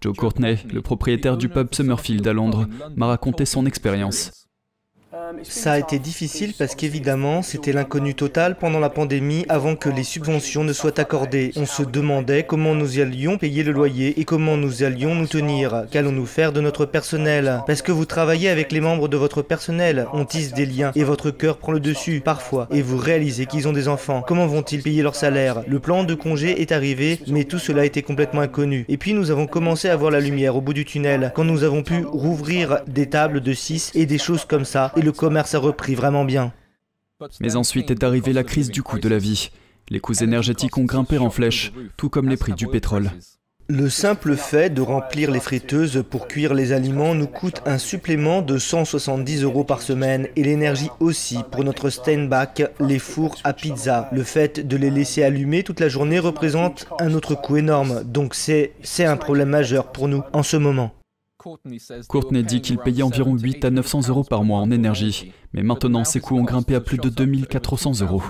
Joe 0.01 0.17
Courtney, 0.17 0.59
le 0.73 0.81
propriétaire 0.81 1.37
du 1.37 1.49
pub 1.49 1.75
Summerfield 1.75 2.27
à 2.27 2.33
Londres, 2.33 2.69
m'a 2.97 3.07
raconté 3.07 3.45
son 3.45 3.67
expérience. 3.67 4.47
Ça 5.43 5.73
a 5.73 5.79
été 5.79 5.99
difficile 5.99 6.55
parce 6.57 6.75
qu'évidemment, 6.75 7.43
c'était 7.43 7.73
l'inconnu 7.73 8.15
total 8.15 8.57
pendant 8.57 8.79
la 8.79 8.91
pandémie 8.91 9.45
avant 9.49 9.77
que 9.77 9.89
les 9.89 10.05
subventions 10.05 10.65
ne 10.65 10.73
soient 10.73 10.99
accordées. 11.01 11.53
On 11.57 11.67
se 11.67 11.83
demandait 11.83 12.45
comment 12.45 12.75
nous 12.75 12.99
allions 13.01 13.39
payer 13.39 13.63
le 13.63 13.73
loyer 13.73 14.21
et 14.21 14.25
comment 14.25 14.57
nous 14.57 14.83
allions 14.83 15.15
nous 15.15 15.27
tenir. 15.27 15.85
Qu'allons-nous 15.91 16.27
faire 16.27 16.53
de 16.53 16.61
notre 16.61 16.85
personnel? 16.85 17.63
Parce 17.67 17.83
que 17.83 17.93
vous 17.93 18.05
travaillez 18.05 18.49
avec 18.49 18.73
les 18.73 18.81
membres 18.81 19.09
de 19.09 19.17
votre 19.17 19.43
personnel, 19.43 20.07
on 20.13 20.25
tisse 20.25 20.53
des 20.53 20.67
liens 20.67 20.93
et 20.95 21.05
votre 21.05 21.31
cœur 21.31 21.59
prend 21.59 21.73
le 21.73 21.81
dessus 21.81 22.21
parfois 22.25 22.69
et 22.71 22.83
vous 22.83 22.97
réalisez 22.97 23.47
qu'ils 23.47 23.69
ont 23.69 23.73
des 23.73 23.89
enfants. 23.89 24.23
Comment 24.27 24.47
vont-ils 24.47 24.83
payer 24.83 25.03
leur 25.03 25.15
salaire? 25.15 25.63
Le 25.67 25.79
plan 25.79 26.05
de 26.05 26.15
congé 26.15 26.61
est 26.61 26.73
arrivé, 26.73 27.19
mais 27.29 27.45
tout 27.45 27.59
cela 27.59 27.85
était 27.85 28.03
complètement 28.03 28.41
inconnu. 28.41 28.85
Et 28.89 28.97
puis 28.97 29.15
nous 29.15 29.31
avons 29.31 29.47
commencé 29.47 29.89
à 29.89 29.97
voir 29.97 30.11
la 30.11 30.21
lumière 30.21 30.57
au 30.57 30.61
bout 30.61 30.75
du 30.75 30.85
tunnel 30.85 31.33
quand 31.35 31.45
nous 31.45 31.65
avons 31.65 31.83
pu 31.83 32.05
rouvrir 32.05 32.81
des 32.87 33.07
tables 33.09 33.41
de 33.41 33.53
6 33.53 33.93
et 33.95 34.07
des 34.07 34.19
choses 34.19 34.45
comme 34.45 34.65
ça 34.65 34.93
et 34.97 35.03
le 35.03 35.13
commerce 35.23 35.55
a 35.55 35.61
repris 35.61 35.95
vraiment 35.95 36.25
bien. 36.25 36.53
Mais 37.41 37.55
ensuite 37.55 37.93
est 37.93 38.03
arrivée 38.03 38.33
la 38.33 38.43
crise 38.43 38.73
du 38.73 38.83
coût 38.83 38.99
de 38.99 39.09
la 39.09 39.19
vie. 39.19 39.53
Les 39.89 40.01
coûts 40.01 40.21
énergétiques 40.21 40.77
ont 40.79 40.85
grimpé 40.85 41.17
en 41.19 41.31
flèche, 41.31 41.73
tout 41.97 42.09
comme 42.09 42.29
les 42.29 42.37
prix 42.37 42.55
du 42.55 42.67
pétrole. 42.67 43.13
Le 43.69 43.89
simple 43.89 44.35
fait 44.35 44.75
de 44.75 44.83
remplir 44.83 45.31
les 45.31 45.39
friteuses 45.39 46.03
pour 46.11 46.27
cuire 46.27 46.55
les 46.55 46.73
aliments 46.73 47.15
nous 47.15 47.29
coûte 47.29 47.63
un 47.67 47.79
supplément 47.79 48.43
de 48.43 48.59
170 48.59 49.45
euros 49.45 49.63
par 49.63 49.81
semaine 49.81 50.27
et 50.35 50.43
l'énergie 50.43 50.91
aussi 50.99 51.39
pour 51.53 51.63
notre 51.63 51.89
Steinbach, 51.89 52.61
les 52.81 52.99
fours 52.99 53.37
à 53.45 53.53
pizza. 53.53 54.09
Le 54.11 54.25
fait 54.25 54.67
de 54.67 54.77
les 54.77 54.91
laisser 54.91 55.23
allumer 55.23 55.63
toute 55.63 55.79
la 55.79 55.89
journée 55.89 56.19
représente 56.19 56.89
un 56.99 57.15
autre 57.15 57.37
coût 57.37 57.59
énorme, 57.59 58.03
donc 58.03 58.35
c'est 58.35 59.05
un 59.05 59.17
problème 59.17 59.51
majeur 59.51 59.93
pour 59.93 60.09
nous 60.09 60.25
en 60.33 60.43
ce 60.43 60.57
moment. 60.57 60.93
Courtney 62.09 62.43
dit 62.43 62.61
qu'il 62.61 62.79
payait 62.79 63.03
environ 63.03 63.37
8 63.37 63.65
à 63.65 63.71
900 63.71 64.09
euros 64.09 64.25
par 64.25 64.45
mois 64.45 64.61
en 64.61 64.71
énergie, 64.71 65.33
mais 65.53 65.63
maintenant 65.63 66.05
ses 66.05 66.21
coûts 66.21 66.37
ont 66.37 66.45
grimpé 66.45 66.75
à 66.75 66.81
plus 66.81 66.99
de 66.99 67.09
2400 67.09 68.01
euros. 68.01 68.23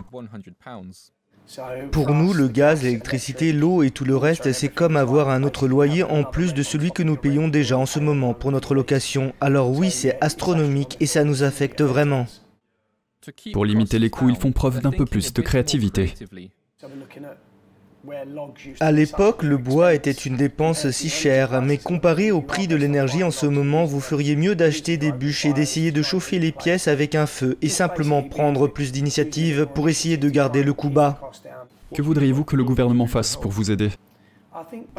Pour 1.91 2.15
nous, 2.15 2.33
le 2.33 2.49
gaz, 2.49 2.83
l'électricité, 2.83 3.53
l'eau 3.53 3.83
et 3.83 3.91
tout 3.91 4.05
le 4.05 4.17
reste, 4.17 4.53
c'est 4.53 4.69
comme 4.69 4.97
avoir 4.97 5.29
un 5.29 5.43
autre 5.43 5.69
loyer 5.69 6.03
en 6.03 6.25
plus 6.25 6.55
de 6.55 6.63
celui 6.63 6.93
que 6.93 7.03
nous 7.03 7.17
payons 7.17 7.49
déjà 7.49 7.77
en 7.77 7.87
ce 7.87 7.99
moment 7.99 8.33
pour 8.33 8.53
notre 8.53 8.75
location. 8.75 9.35
Alors 9.41 9.71
oui, 9.71 9.91
c'est 9.91 10.17
astronomique 10.23 10.97
et 11.01 11.07
ça 11.07 11.25
nous 11.25 11.43
affecte 11.43 11.83
vraiment. 11.83 12.27
Pour 13.53 13.65
limiter 13.65 13.99
les 13.99 14.11
coûts, 14.11 14.31
ils 14.31 14.37
font 14.37 14.53
preuve 14.53 14.81
d'un 14.81 14.91
peu 14.91 15.05
plus 15.05 15.33
de 15.33 15.43
créativité. 15.43 16.15
À 18.81 18.91
l'époque, 18.91 19.43
le 19.45 19.57
bois 19.57 19.95
était 19.95 20.11
une 20.11 20.37
dépense 20.37 20.91
si 20.91 21.09
chère, 21.09 21.63
mais 21.63 21.79
comparé 21.79 22.33
au 22.33 22.41
prix 22.41 22.67
de 22.67 22.75
l'énergie 22.75 23.23
en 23.23 23.31
ce 23.31 23.47
moment, 23.47 23.85
vous 23.85 24.01
feriez 24.01 24.35
mieux 24.35 24.57
d'acheter 24.57 24.97
des 24.97 25.13
bûches 25.13 25.47
et 25.47 25.53
d'essayer 25.53 25.93
de 25.93 26.03
chauffer 26.03 26.39
les 26.39 26.51
pièces 26.51 26.89
avec 26.89 27.15
un 27.15 27.27
feu 27.27 27.59
et 27.63 27.69
simplement 27.69 28.23
prendre 28.23 28.67
plus 28.67 28.91
d'initiatives 28.91 29.67
pour 29.73 29.89
essayer 29.89 30.17
de 30.17 30.29
garder 30.29 30.65
le 30.65 30.73
coût 30.73 30.91
bas. 30.91 31.21
Que 31.95 32.03
voudriez-vous 32.03 32.45
que 32.45 32.57
le 32.57 32.65
gouvernement 32.65 33.07
fasse 33.07 33.37
pour 33.37 33.53
vous 33.53 33.71
aider? 33.71 33.91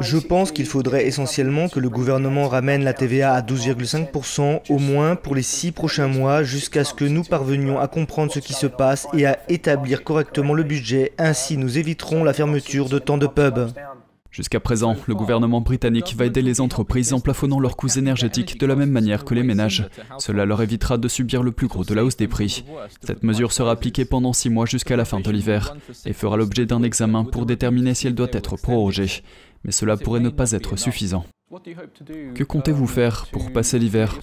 Je 0.00 0.18
pense 0.18 0.52
qu'il 0.52 0.66
faudrait 0.66 1.06
essentiellement 1.06 1.68
que 1.68 1.78
le 1.78 1.88
gouvernement 1.88 2.48
ramène 2.48 2.82
la 2.82 2.92
TVA 2.92 3.34
à 3.34 3.40
12,5% 3.40 4.62
au 4.68 4.78
moins 4.78 5.16
pour 5.16 5.34
les 5.34 5.42
six 5.42 5.70
prochains 5.72 6.08
mois 6.08 6.42
jusqu'à 6.42 6.84
ce 6.84 6.94
que 6.94 7.04
nous 7.04 7.22
parvenions 7.22 7.78
à 7.78 7.88
comprendre 7.88 8.32
ce 8.32 8.40
qui 8.40 8.52
se 8.52 8.66
passe 8.66 9.06
et 9.16 9.26
à 9.26 9.38
établir 9.48 10.02
correctement 10.02 10.54
le 10.54 10.64
budget. 10.64 11.12
Ainsi, 11.18 11.56
nous 11.56 11.78
éviterons 11.78 12.24
la 12.24 12.32
fermeture 12.32 12.88
de 12.88 12.98
tant 12.98 13.18
de 13.18 13.26
pubs. 13.26 13.70
Jusqu'à 14.34 14.58
présent, 14.58 14.96
le 15.06 15.14
gouvernement 15.14 15.60
britannique 15.60 16.16
va 16.18 16.24
aider 16.24 16.42
les 16.42 16.60
entreprises 16.60 17.12
en 17.12 17.20
plafonnant 17.20 17.60
leurs 17.60 17.76
coûts 17.76 17.96
énergétiques 17.96 18.58
de 18.58 18.66
la 18.66 18.74
même 18.74 18.90
manière 18.90 19.24
que 19.24 19.32
les 19.32 19.44
ménages. 19.44 19.88
Cela 20.18 20.44
leur 20.44 20.60
évitera 20.60 20.98
de 20.98 21.06
subir 21.06 21.44
le 21.44 21.52
plus 21.52 21.68
gros 21.68 21.84
de 21.84 21.94
la 21.94 22.04
hausse 22.04 22.16
des 22.16 22.26
prix. 22.26 22.64
Cette 23.00 23.22
mesure 23.22 23.52
sera 23.52 23.70
appliquée 23.70 24.04
pendant 24.04 24.32
six 24.32 24.50
mois 24.50 24.66
jusqu'à 24.66 24.96
la 24.96 25.04
fin 25.04 25.20
de 25.20 25.30
l'hiver 25.30 25.76
et 26.04 26.12
fera 26.12 26.36
l'objet 26.36 26.66
d'un 26.66 26.82
examen 26.82 27.22
pour 27.22 27.46
déterminer 27.46 27.94
si 27.94 28.08
elle 28.08 28.16
doit 28.16 28.26
être 28.32 28.56
prorogée. 28.56 29.22
Mais 29.62 29.70
cela 29.70 29.96
pourrait 29.96 30.18
ne 30.18 30.30
pas 30.30 30.50
être 30.50 30.76
suffisant. 30.76 31.24
Que 32.34 32.42
comptez-vous 32.42 32.88
faire 32.88 33.28
pour 33.30 33.52
passer 33.52 33.78
l'hiver? 33.78 34.18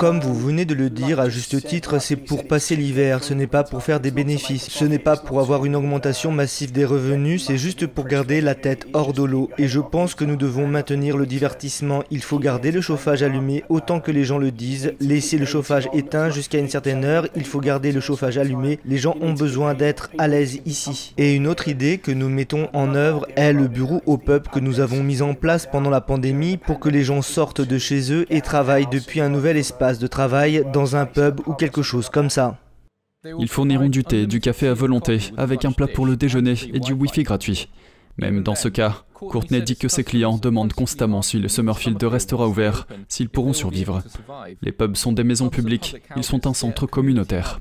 Comme 0.00 0.18
vous 0.18 0.34
venez 0.34 0.64
de 0.64 0.72
le 0.72 0.88
dire 0.88 1.20
à 1.20 1.28
juste 1.28 1.62
titre, 1.62 1.98
c'est 1.98 2.16
pour 2.16 2.48
passer 2.48 2.74
l'hiver, 2.74 3.22
ce 3.22 3.34
n'est 3.34 3.46
pas 3.46 3.64
pour 3.64 3.82
faire 3.82 4.00
des 4.00 4.10
bénéfices, 4.10 4.70
ce 4.70 4.86
n'est 4.86 4.98
pas 4.98 5.18
pour 5.18 5.40
avoir 5.40 5.66
une 5.66 5.76
augmentation 5.76 6.32
massive 6.32 6.72
des 6.72 6.86
revenus, 6.86 7.44
c'est 7.44 7.58
juste 7.58 7.86
pour 7.86 8.06
garder 8.06 8.40
la 8.40 8.54
tête 8.54 8.86
hors 8.94 9.12
de 9.12 9.22
l'eau. 9.22 9.50
Et 9.58 9.68
je 9.68 9.78
pense 9.78 10.14
que 10.14 10.24
nous 10.24 10.36
devons 10.36 10.66
maintenir 10.66 11.18
le 11.18 11.26
divertissement, 11.26 12.02
il 12.10 12.22
faut 12.22 12.38
garder 12.38 12.72
le 12.72 12.80
chauffage 12.80 13.22
allumé 13.22 13.62
autant 13.68 14.00
que 14.00 14.10
les 14.10 14.24
gens 14.24 14.38
le 14.38 14.50
disent, 14.50 14.94
laisser 15.00 15.36
le 15.36 15.44
chauffage 15.44 15.90
éteint 15.92 16.30
jusqu'à 16.30 16.56
une 16.56 16.70
certaine 16.70 17.04
heure, 17.04 17.28
il 17.36 17.44
faut 17.44 17.60
garder 17.60 17.92
le 17.92 18.00
chauffage 18.00 18.38
allumé, 18.38 18.78
les 18.86 18.96
gens 18.96 19.16
ont 19.20 19.34
besoin 19.34 19.74
d'être 19.74 20.08
à 20.16 20.28
l'aise 20.28 20.60
ici. 20.64 21.12
Et 21.18 21.34
une 21.34 21.46
autre 21.46 21.68
idée 21.68 21.98
que 21.98 22.10
nous 22.10 22.30
mettons 22.30 22.70
en 22.72 22.94
œuvre 22.94 23.26
est 23.36 23.52
le 23.52 23.68
bureau 23.68 24.00
au 24.06 24.16
peuple 24.16 24.48
que 24.50 24.60
nous 24.60 24.80
avons 24.80 25.02
mis 25.02 25.20
en 25.20 25.34
place 25.34 25.66
pendant 25.70 25.90
la 25.90 26.00
pandémie 26.00 26.56
pour 26.56 26.80
que 26.80 26.88
les 26.88 27.04
gens 27.04 27.20
sortent 27.20 27.60
de 27.60 27.76
chez 27.76 28.10
eux 28.14 28.24
et 28.30 28.40
travaillent 28.40 28.88
depuis 28.90 29.20
un 29.20 29.28
nouvel 29.28 29.58
espace 29.58 29.89
de 29.98 30.06
travail 30.06 30.64
dans 30.72 30.96
un 30.96 31.06
pub 31.06 31.40
ou 31.46 31.54
quelque 31.54 31.82
chose 31.82 32.08
comme 32.08 32.30
ça. 32.30 32.58
Ils 33.38 33.48
fourniront 33.48 33.88
du 33.88 34.02
thé, 34.02 34.26
du 34.26 34.40
café 34.40 34.68
à 34.68 34.74
volonté, 34.74 35.18
avec 35.36 35.64
un 35.64 35.72
plat 35.72 35.86
pour 35.86 36.06
le 36.06 36.16
déjeuner 36.16 36.54
et 36.72 36.80
du 36.80 36.92
Wi-Fi 36.92 37.22
gratuit. 37.22 37.68
Même 38.16 38.42
dans 38.42 38.54
ce 38.54 38.68
cas, 38.68 39.04
Courtney 39.14 39.62
dit 39.62 39.76
que 39.76 39.88
ses 39.88 40.04
clients 40.04 40.38
demandent 40.38 40.72
constamment 40.72 41.22
si 41.22 41.38
le 41.38 41.48
Summerfield 41.48 42.02
restera 42.02 42.48
ouvert, 42.48 42.86
s'ils 43.08 43.28
pourront 43.28 43.52
survivre. 43.52 44.02
Les 44.62 44.72
pubs 44.72 44.96
sont 44.96 45.12
des 45.12 45.24
maisons 45.24 45.50
publiques, 45.50 45.96
ils 46.16 46.24
sont 46.24 46.46
un 46.46 46.54
centre 46.54 46.86
communautaire. 46.86 47.60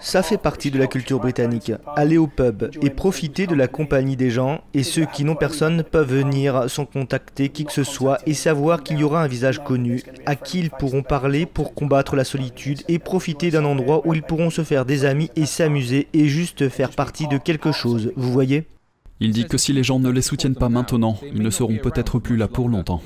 Ça 0.00 0.22
fait 0.22 0.38
partie 0.38 0.70
de 0.70 0.78
la 0.78 0.86
culture 0.86 1.20
britannique. 1.20 1.72
Aller 1.96 2.18
au 2.18 2.26
pub 2.26 2.70
et 2.82 2.90
profiter 2.90 3.46
de 3.46 3.54
la 3.54 3.68
compagnie 3.68 4.16
des 4.16 4.30
gens 4.30 4.60
et 4.74 4.82
ceux 4.82 5.06
qui 5.06 5.24
n'ont 5.24 5.34
personne 5.36 5.82
peuvent 5.82 6.12
venir 6.12 6.68
sans 6.68 6.84
contacter 6.84 7.48
qui 7.48 7.64
que 7.64 7.72
ce 7.72 7.84
soit 7.84 8.18
et 8.26 8.34
savoir 8.34 8.82
qu'il 8.82 8.98
y 8.98 9.04
aura 9.04 9.22
un 9.22 9.28
visage 9.28 9.62
connu 9.62 10.02
à 10.26 10.36
qui 10.36 10.60
ils 10.60 10.70
pourront 10.70 11.02
parler 11.02 11.46
pour 11.46 11.74
combattre 11.74 12.16
la 12.16 12.24
solitude 12.24 12.82
et 12.88 12.98
profiter 12.98 13.50
d'un 13.50 13.64
endroit 13.64 14.06
où 14.06 14.14
ils 14.14 14.22
pourront 14.22 14.50
se 14.50 14.64
faire 14.64 14.84
des 14.84 15.04
amis 15.04 15.30
et 15.36 15.46
s'amuser 15.46 16.08
et 16.12 16.26
juste 16.26 16.68
faire 16.68 16.90
partie 16.90 17.28
de 17.28 17.38
quelque 17.38 17.72
chose, 17.72 18.12
vous 18.16 18.32
voyez? 18.32 18.66
Il 19.20 19.32
dit 19.32 19.46
que 19.46 19.58
si 19.58 19.72
les 19.72 19.82
gens 19.82 19.98
ne 19.98 20.10
les 20.10 20.22
soutiennent 20.22 20.54
pas 20.54 20.68
maintenant, 20.68 21.18
ils 21.22 21.42
ne 21.42 21.50
seront 21.50 21.76
peut-être 21.76 22.20
plus 22.20 22.36
là 22.36 22.46
pour 22.46 22.68
longtemps. 22.68 23.02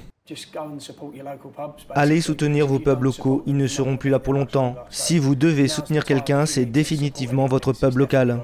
Allez 1.90 2.20
soutenir 2.20 2.66
vos 2.66 2.78
pubs 2.78 3.02
locaux, 3.02 3.42
ils 3.46 3.56
ne 3.56 3.66
seront 3.66 3.96
plus 3.96 4.10
là 4.10 4.20
pour 4.20 4.34
longtemps. 4.34 4.76
Si 4.88 5.18
vous 5.18 5.34
devez 5.34 5.66
soutenir 5.66 6.04
quelqu'un, 6.04 6.46
c'est 6.46 6.64
définitivement 6.64 7.46
votre 7.46 7.72
pub 7.72 7.96
local. 7.96 8.40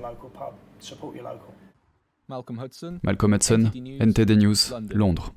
Malcolm 2.29 3.35
Hudson, 3.35 3.71
NTD 4.01 4.37
News, 4.37 4.57
Londres. 4.93 5.33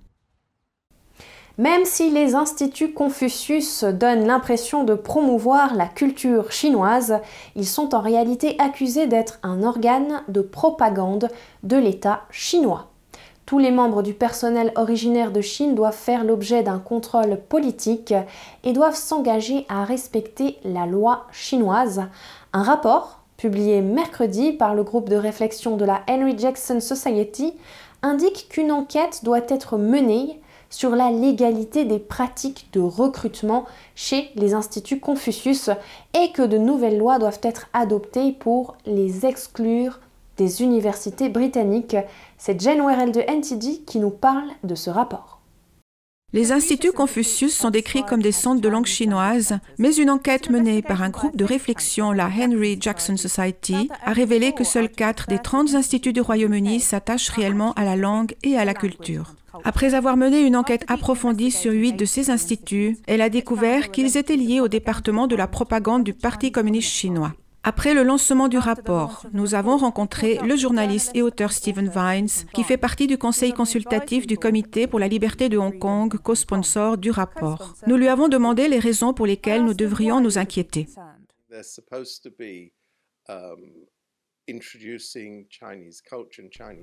Même 1.57 1.85
si 1.85 2.09
les 2.09 2.33
instituts 2.33 2.93
Confucius 2.93 3.83
donnent 3.83 4.25
l'impression 4.25 4.83
de 4.83 4.95
promouvoir 4.95 5.75
la 5.75 5.85
culture 5.85 6.51
chinoise, 6.51 7.19
ils 7.55 7.67
sont 7.67 7.93
en 7.93 8.01
réalité 8.01 8.55
accusés 8.59 9.07
d'être 9.07 9.39
un 9.43 9.61
organe 9.61 10.23
de 10.27 10.41
propagande 10.41 11.29
de 11.63 11.77
l'État 11.77 12.23
chinois. 12.31 12.90
Tous 13.51 13.59
les 13.59 13.71
membres 13.71 14.01
du 14.01 14.13
personnel 14.13 14.71
originaire 14.77 15.33
de 15.33 15.41
Chine 15.41 15.75
doivent 15.75 15.93
faire 15.93 16.23
l'objet 16.23 16.63
d'un 16.63 16.79
contrôle 16.79 17.37
politique 17.49 18.13
et 18.63 18.71
doivent 18.71 18.95
s'engager 18.95 19.65
à 19.67 19.83
respecter 19.83 20.55
la 20.63 20.85
loi 20.85 21.25
chinoise. 21.33 22.03
Un 22.53 22.63
rapport, 22.63 23.19
publié 23.35 23.81
mercredi 23.81 24.53
par 24.53 24.73
le 24.73 24.83
groupe 24.83 25.09
de 25.09 25.17
réflexion 25.17 25.75
de 25.75 25.83
la 25.83 26.01
Henry 26.09 26.39
Jackson 26.39 26.79
Society, 26.79 27.53
indique 28.03 28.47
qu'une 28.47 28.71
enquête 28.71 29.19
doit 29.25 29.43
être 29.49 29.77
menée 29.77 30.39
sur 30.69 30.95
la 30.95 31.11
légalité 31.11 31.83
des 31.83 31.99
pratiques 31.99 32.69
de 32.71 32.79
recrutement 32.79 33.65
chez 33.95 34.29
les 34.35 34.53
instituts 34.53 35.01
Confucius 35.01 35.69
et 36.13 36.31
que 36.31 36.43
de 36.43 36.57
nouvelles 36.57 36.97
lois 36.97 37.19
doivent 37.19 37.41
être 37.43 37.67
adoptées 37.73 38.31
pour 38.31 38.77
les 38.85 39.25
exclure 39.25 39.99
des 40.41 40.63
universités 40.63 41.29
britanniques. 41.29 41.97
C'est 42.39 42.59
Jen 42.59 42.81
Werrell 42.81 43.11
de 43.11 43.21
NTD 43.21 43.83
qui 43.85 43.99
nous 43.99 44.09
parle 44.09 44.49
de 44.63 44.73
ce 44.73 44.89
rapport. 44.89 45.39
Les 46.33 46.51
instituts 46.51 46.93
Confucius 46.93 47.53
sont 47.53 47.69
décrits 47.69 48.05
comme 48.05 48.21
des 48.23 48.31
centres 48.31 48.61
de 48.61 48.69
langue 48.69 48.87
chinoise, 48.87 49.59
mais 49.77 49.93
une 49.93 50.09
enquête 50.09 50.49
menée 50.49 50.81
par 50.81 51.03
un 51.03 51.09
groupe 51.09 51.35
de 51.35 51.45
réflexion, 51.45 52.11
la 52.11 52.27
Henry 52.27 52.77
Jackson 52.79 53.17
Society, 53.17 53.89
a 54.03 54.13
révélé 54.13 54.53
que 54.53 54.63
seuls 54.63 54.89
4 54.89 55.27
des 55.27 55.39
30 55.39 55.75
instituts 55.75 56.13
du 56.13 56.21
Royaume-Uni 56.21 56.79
s'attachent 56.79 57.29
réellement 57.29 57.73
à 57.73 57.83
la 57.83 57.97
langue 57.97 58.33
et 58.43 58.57
à 58.57 58.65
la 58.65 58.73
culture. 58.73 59.35
Après 59.63 59.93
avoir 59.93 60.17
mené 60.17 60.41
une 60.41 60.55
enquête 60.55 60.85
approfondie 60.87 61.51
sur 61.51 61.73
8 61.73 61.93
de 61.93 62.05
ces 62.05 62.31
instituts, 62.31 62.97
elle 63.05 63.21
a 63.21 63.29
découvert 63.29 63.91
qu'ils 63.91 64.17
étaient 64.17 64.37
liés 64.37 64.61
au 64.61 64.69
département 64.69 65.27
de 65.27 65.35
la 65.35 65.47
propagande 65.47 66.05
du 66.05 66.13
Parti 66.13 66.51
communiste 66.51 66.89
chinois. 66.89 67.33
Après 67.63 67.93
le 67.93 68.01
lancement 68.01 68.47
du 68.47 68.57
rapport, 68.57 69.27
nous 69.33 69.53
avons 69.53 69.77
rencontré 69.77 70.39
le 70.43 70.55
journaliste 70.55 71.11
et 71.13 71.21
auteur 71.21 71.51
Stephen 71.51 71.89
Vines, 71.89 72.47
qui 72.53 72.63
fait 72.63 72.77
partie 72.77 73.05
du 73.05 73.19
conseil 73.19 73.53
consultatif 73.53 74.25
du 74.25 74.37
Comité 74.37 74.87
pour 74.87 74.99
la 74.99 75.07
liberté 75.07 75.47
de 75.47 75.59
Hong 75.59 75.77
Kong, 75.77 76.17
co-sponsor 76.17 76.97
du 76.97 77.11
rapport. 77.11 77.75
Nous 77.85 77.97
lui 77.97 78.07
avons 78.07 78.29
demandé 78.29 78.67
les 78.67 78.79
raisons 78.79 79.13
pour 79.13 79.27
lesquelles 79.27 79.63
nous 79.63 79.75
devrions 79.75 80.21
nous 80.21 80.39
inquiéter. 80.39 80.87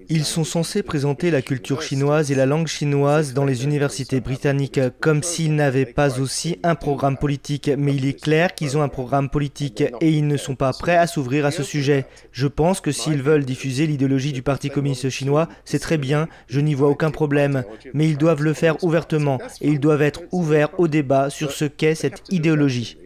Ils 0.08 0.24
sont 0.24 0.44
censés 0.44 0.82
présenter 0.82 1.30
la 1.30 1.42
culture 1.42 1.82
chinoise 1.82 2.30
et 2.30 2.34
la 2.34 2.46
langue 2.46 2.66
chinoise 2.66 3.34
dans 3.34 3.44
les 3.44 3.64
universités 3.64 4.20
britanniques 4.20 4.80
comme 5.00 5.22
s'ils 5.22 5.54
n'avaient 5.54 5.86
pas 5.86 6.20
aussi 6.20 6.58
un 6.62 6.74
programme 6.74 7.16
politique. 7.18 7.70
Mais 7.76 7.94
il 7.94 8.06
est 8.06 8.20
clair 8.20 8.54
qu'ils 8.54 8.76
ont 8.76 8.82
un 8.82 8.88
programme 8.88 9.30
politique 9.30 9.82
et 10.00 10.10
ils 10.10 10.26
ne 10.26 10.36
sont 10.36 10.56
pas 10.56 10.72
prêts 10.72 10.96
à 10.96 11.06
s'ouvrir 11.06 11.46
à 11.46 11.50
ce 11.50 11.62
sujet. 11.62 12.06
Je 12.32 12.46
pense 12.46 12.80
que 12.80 12.92
s'ils 12.92 13.22
veulent 13.22 13.44
diffuser 13.44 13.86
l'idéologie 13.86 14.32
du 14.32 14.42
Parti 14.42 14.70
communiste 14.70 15.10
chinois, 15.10 15.48
c'est 15.64 15.78
très 15.78 15.98
bien, 15.98 16.28
je 16.46 16.60
n'y 16.60 16.74
vois 16.74 16.88
aucun 16.88 17.10
problème. 17.10 17.64
Mais 17.94 18.08
ils 18.08 18.18
doivent 18.18 18.42
le 18.42 18.54
faire 18.54 18.82
ouvertement 18.84 19.38
et 19.60 19.68
ils 19.68 19.80
doivent 19.80 20.02
être 20.02 20.22
ouverts 20.32 20.78
au 20.78 20.88
débat 20.88 21.30
sur 21.30 21.52
ce 21.52 21.64
qu'est 21.64 21.94
cette 21.94 22.22
idéologie. 22.30 22.98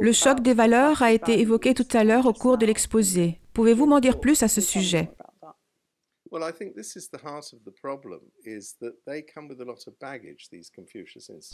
Le 0.00 0.12
choc 0.12 0.40
des 0.40 0.54
valeurs 0.54 1.02
a 1.02 1.12
été 1.12 1.40
évoqué 1.40 1.74
tout 1.74 1.86
à 1.92 2.04
l'heure 2.04 2.26
au 2.26 2.32
cours 2.32 2.58
de 2.58 2.66
l'exposé. 2.66 3.40
Pouvez-vous 3.52 3.86
m'en 3.86 4.00
dire 4.00 4.18
plus 4.18 4.42
à 4.42 4.48
ce 4.48 4.60
sujet? 4.60 5.10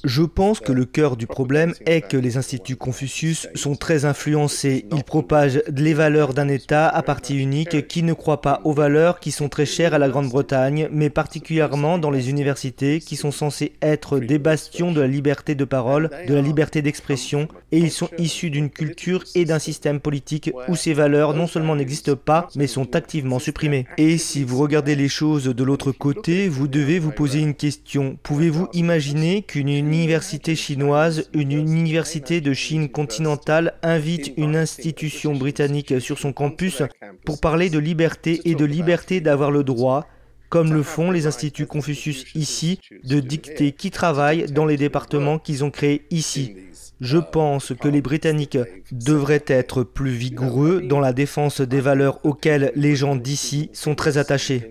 Je 0.04 0.22
pense 0.22 0.60
que 0.60 0.72
le 0.72 0.84
cœur 0.84 1.16
du 1.16 1.26
problème 1.26 1.74
est 1.86 2.02
que 2.02 2.16
les 2.16 2.36
instituts 2.36 2.76
Confucius 2.76 3.48
sont 3.54 3.76
très 3.76 4.04
influencés. 4.04 4.86
Ils 4.92 5.04
propagent 5.04 5.62
les 5.74 5.94
valeurs 5.94 6.34
d'un 6.34 6.48
État 6.48 6.88
à 6.88 7.02
partie 7.02 7.38
unique. 7.38 7.86
qui 7.86 8.02
ne 8.02 8.12
croit 8.12 8.40
pas 8.40 8.60
aux 8.64 8.72
valeurs 8.72 9.20
qui 9.20 9.30
sont 9.30 9.48
très 9.48 9.66
chères 9.66 9.94
à 9.94 9.98
la 9.98 10.08
Grande-Bretagne, 10.08 10.88
mais 10.90 11.10
particulièrement 11.10 11.98
dans 11.98 12.10
les 12.10 12.30
universités 12.30 13.00
qui 13.00 13.16
sont 13.16 13.30
censées 13.30 13.72
être 13.82 14.18
des 14.18 14.38
bastions 14.38 14.92
de 14.92 15.00
la 15.00 15.06
liberté 15.06 15.54
de 15.54 15.64
parole, 15.64 16.10
de 16.26 16.34
la 16.34 16.42
liberté 16.42 16.82
d'expression, 16.82 17.48
et 17.70 17.78
ils 17.78 17.90
sont 17.90 18.08
issus 18.18 18.50
d'une 18.50 18.70
culture 18.70 19.24
et 19.34 19.44
d'un 19.44 19.58
système 19.58 20.00
politique 20.00 20.50
où 20.68 20.76
ces 20.76 20.94
valeurs 20.94 21.34
non 21.34 21.46
seulement 21.46 21.76
n'existent 21.76 22.16
pas, 22.16 22.48
mais 22.56 22.66
sont 22.66 22.96
activement 22.96 23.38
supprimées. 23.38 23.86
Et 23.96 24.18
si 24.18 24.44
vous 24.44 24.58
regardez 24.58 24.71
les 24.80 25.08
choses 25.08 25.44
de 25.44 25.64
l'autre 25.64 25.92
côté, 25.92 26.48
vous 26.48 26.66
devez 26.66 26.98
vous 26.98 27.10
poser 27.10 27.40
une 27.40 27.54
question. 27.54 28.16
Pouvez-vous 28.22 28.68
imaginer 28.72 29.42
qu'une 29.42 29.68
université 29.68 30.56
chinoise, 30.56 31.28
une 31.34 31.52
université 31.52 32.40
de 32.40 32.54
Chine 32.54 32.88
continentale 32.88 33.74
invite 33.82 34.32
une 34.38 34.56
institution 34.56 35.34
britannique 35.34 36.00
sur 36.00 36.18
son 36.18 36.32
campus 36.32 36.82
pour 37.26 37.38
parler 37.38 37.68
de 37.68 37.78
liberté 37.78 38.40
et 38.46 38.54
de 38.54 38.64
liberté 38.64 39.20
d'avoir 39.20 39.50
le 39.50 39.62
droit 39.62 40.06
comme 40.48 40.74
le 40.74 40.82
font 40.82 41.10
les 41.10 41.26
instituts 41.26 41.66
Confucius 41.66 42.26
ici, 42.34 42.78
de 43.04 43.20
dicter 43.20 43.72
qui 43.72 43.90
travaille 43.90 44.52
dans 44.52 44.66
les 44.66 44.76
départements 44.76 45.38
qu'ils 45.38 45.64
ont 45.64 45.70
créés 45.70 46.02
ici? 46.10 46.56
Je 47.00 47.18
pense 47.18 47.72
que 47.74 47.88
les 47.88 48.00
Britanniques 48.00 48.58
devraient 48.92 49.44
être 49.46 49.82
plus 49.82 50.10
vigoureux 50.10 50.82
dans 50.82 51.00
la 51.00 51.12
défense 51.12 51.60
des 51.60 51.80
valeurs 51.80 52.24
auxquelles 52.24 52.72
les 52.76 52.94
gens 52.94 53.16
d'ici 53.16 53.70
sont 53.72 53.94
très 53.94 54.18
attachés. 54.18 54.70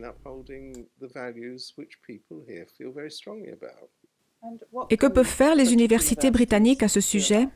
Et 4.90 4.98
que 4.98 5.08
peuvent 5.08 5.25
faire 5.25 5.56
les 5.56 5.74
universités 5.74 6.32
britanniques 6.32 6.84
à 6.84 6.88
ce 6.88 7.01
sujet? 7.01 7.48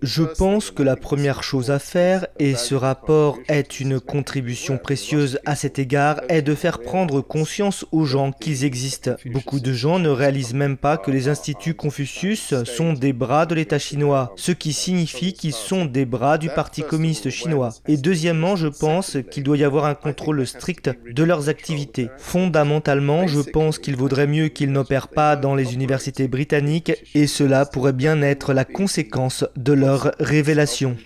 Je 0.00 0.22
pense 0.22 0.70
que 0.70 0.82
la 0.82 0.96
première 0.96 1.42
chose 1.42 1.70
à 1.70 1.78
faire, 1.78 2.26
et 2.38 2.54
ce 2.54 2.74
rapport 2.74 3.38
est 3.46 3.78
une 3.78 4.00
contribution 4.00 4.78
précieuse 4.78 5.38
à 5.44 5.54
cet 5.54 5.78
égard, 5.78 6.22
est 6.30 6.40
de 6.40 6.54
faire 6.54 6.80
prendre 6.80 7.20
conscience 7.20 7.84
aux 7.92 8.06
gens 8.06 8.32
qu'ils 8.32 8.64
existent. 8.64 9.16
Beaucoup 9.26 9.60
de 9.60 9.74
gens 9.74 9.98
ne 9.98 10.08
réalisent 10.08 10.54
même 10.54 10.78
pas 10.78 10.96
que 10.96 11.10
les 11.10 11.28
instituts 11.28 11.74
Confucius 11.74 12.54
sont 12.64 12.94
des 12.94 13.12
bras 13.12 13.44
de 13.44 13.54
l'État 13.54 13.78
chinois, 13.78 14.32
ce 14.36 14.52
qui 14.52 14.72
signifie 14.72 15.34
qu'ils 15.34 15.52
sont 15.52 15.84
des 15.84 16.06
bras 16.06 16.38
du 16.38 16.48
Parti 16.48 16.82
communiste 16.82 17.28
chinois. 17.28 17.74
Et 17.86 17.98
deuxièmement, 17.98 18.56
je 18.56 18.68
pense 18.68 19.18
qu'il 19.30 19.42
doit 19.42 19.58
y 19.58 19.64
avoir 19.64 19.84
un 19.84 19.94
contrôle 19.94 20.46
strict 20.46 20.90
de 21.06 21.22
leurs 21.22 21.50
activités. 21.50 22.08
Fondamentalement, 22.16 23.26
je 23.26 23.40
pense 23.40 23.78
qu'il 23.78 23.96
vaudrait 23.96 24.26
mieux 24.26 24.48
qu'ils 24.48 24.72
n'opèrent 24.72 25.08
pas 25.08 25.36
dans 25.36 25.54
les 25.54 25.74
universités 25.74 26.28
britanniques, 26.28 26.92
et 27.14 27.26
cela 27.26 27.66
pourrait 27.66 27.92
bien 27.92 28.22
être 28.22 28.54
la 28.54 28.64
conséquence 28.64 29.44
de 29.56 29.72
leur 29.72 30.12
révélation. 30.18 30.96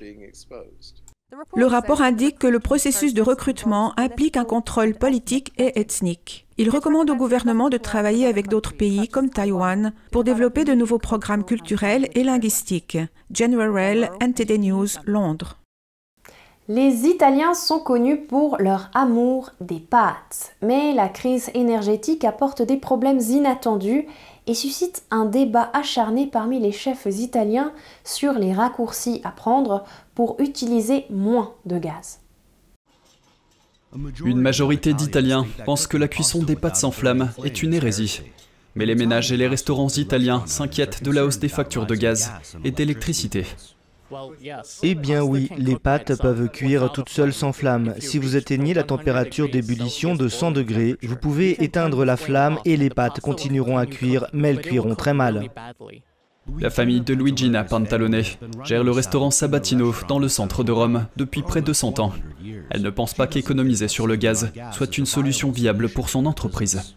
Le 1.57 1.67
rapport 1.67 2.01
indique 2.01 2.39
que 2.39 2.47
le 2.47 2.61
processus 2.61 3.15
de 3.15 3.23
recrutement 3.23 3.93
implique 3.99 4.37
un 4.37 4.45
contrôle 4.45 4.95
politique 4.95 5.53
et 5.59 5.81
ethnique. 5.81 6.47
Il 6.59 6.71
recommande 6.71 7.11
au 7.11 7.17
gouvernement 7.17 7.71
de 7.71 7.77
travailler 7.77 8.27
avec 8.27 8.49
d'autres 8.49 8.75
pays 8.75 9.09
comme 9.09 9.31
Taïwan 9.31 9.93
pour 10.13 10.23
développer 10.23 10.65
de 10.65 10.75
nouveaux 10.75 10.99
programmes 10.99 11.45
culturels 11.45 12.09
et 12.15 12.23
linguistiques. 12.23 12.99
General 13.33 14.11
News, 14.59 14.89
Londres. 15.07 15.59
Les 16.67 17.05
Italiens 17.05 17.53
sont 17.53 17.79
connus 17.79 18.17
pour 18.17 18.57
leur 18.59 18.89
amour 18.95 19.51
des 19.61 19.81
pâtes, 19.81 20.57
mais 20.63 20.95
la 20.95 21.11
crise 21.11 21.51
énergétique 21.53 22.25
apporte 22.25 22.63
des 22.63 22.79
problèmes 22.79 23.21
inattendus 23.21 24.07
et 24.47 24.55
suscite 24.55 25.03
un 25.11 25.27
débat 25.27 25.69
acharné 25.75 26.27
parmi 26.27 26.59
les 26.59 26.73
chefs 26.73 27.05
italiens 27.05 27.71
sur 28.03 28.33
les 28.33 28.55
raccourcis 28.55 29.21
à 29.25 29.31
prendre 29.31 29.85
pour 30.15 30.37
utiliser 30.41 31.05
moins 31.11 31.53
de 31.67 31.79
gaz. 31.79 32.21
Une 34.25 34.41
majorité 34.41 34.95
d'Italiens 34.95 35.47
pensent 35.67 35.87
que 35.87 35.99
la 35.99 36.09
cuisson 36.09 36.43
des 36.43 36.57
pâtes 36.57 36.77
sans 36.77 36.93
flamme 36.93 37.31
est 37.45 37.63
une 37.63 37.75
hérésie. 37.75 38.23
Mais 38.75 38.87
les 38.87 38.95
ménages 38.95 39.31
et 39.33 39.37
les 39.37 39.49
restaurants 39.49 39.89
italiens 39.89 40.43
s'inquiètent 40.47 41.03
de 41.03 41.11
la 41.11 41.27
hausse 41.27 41.39
des 41.39 41.49
factures 41.49 41.85
de 41.85 41.95
gaz 41.95 42.33
et 42.65 42.71
d'électricité. 42.71 43.45
Eh 44.83 44.95
bien 44.95 45.23
oui, 45.23 45.49
les 45.57 45.77
pâtes 45.77 46.21
peuvent 46.21 46.49
cuire 46.49 46.93
toutes 46.93 47.09
seules 47.09 47.33
sans 47.33 47.53
flamme. 47.53 47.95
Si 47.99 48.19
vous 48.19 48.37
atteignez 48.37 48.75
la 48.75 48.83
température 48.83 49.51
d'ébullition 49.51 50.15
de 50.15 50.29
100 50.29 50.53
degrés, 50.53 50.97
vous 51.03 51.17
pouvez 51.17 51.63
éteindre 51.63 52.05
la 52.05 52.17
flamme 52.17 52.59
et 52.65 52.77
les 52.77 52.91
pâtes 52.91 53.21
continueront 53.21 53.79
à 53.79 53.87
cuire, 53.87 54.27
mais 54.33 54.51
elles 54.51 54.61
cuiront 54.61 54.95
très 54.95 55.15
mal. 55.15 55.49
La 56.59 56.71
famille 56.71 57.01
de 57.01 57.15
Luigina 57.15 57.65
Pantalone 57.65 58.23
gère 58.65 58.85
le 58.85 58.91
restaurant 58.91 59.31
Sabatino 59.31 59.95
dans 60.09 60.19
le 60.19 60.29
centre 60.29 60.63
de 60.63 60.73
Rome 60.73 61.07
depuis 61.17 61.43
près 61.43 61.63
de 61.63 61.73
100 61.73 62.01
ans. 62.01 62.13
Elle 62.71 62.83
ne 62.83 62.91
pense 62.91 63.15
pas 63.15 63.27
qu'économiser 63.27 63.89
sur 63.89 64.07
le 64.07 64.17
gaz 64.17 64.53
soit 64.73 64.99
une 64.99 65.07
solution 65.07 65.51
viable 65.51 65.89
pour 65.89 66.11
son 66.11 66.27
entreprise. 66.27 66.97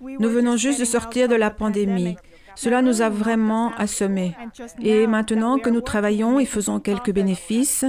Nous 0.00 0.28
venons 0.28 0.56
juste 0.56 0.80
de 0.80 0.84
sortir 0.84 1.28
de 1.28 1.34
la 1.34 1.50
pandémie. 1.50 2.16
Cela 2.58 2.82
nous 2.82 3.02
a 3.02 3.08
vraiment 3.08 3.72
assommés. 3.76 4.34
Et 4.82 5.06
maintenant 5.06 5.60
que 5.60 5.70
nous 5.70 5.80
travaillons 5.80 6.40
et 6.40 6.44
faisons 6.44 6.80
quelques 6.80 7.12
bénéfices, 7.12 7.84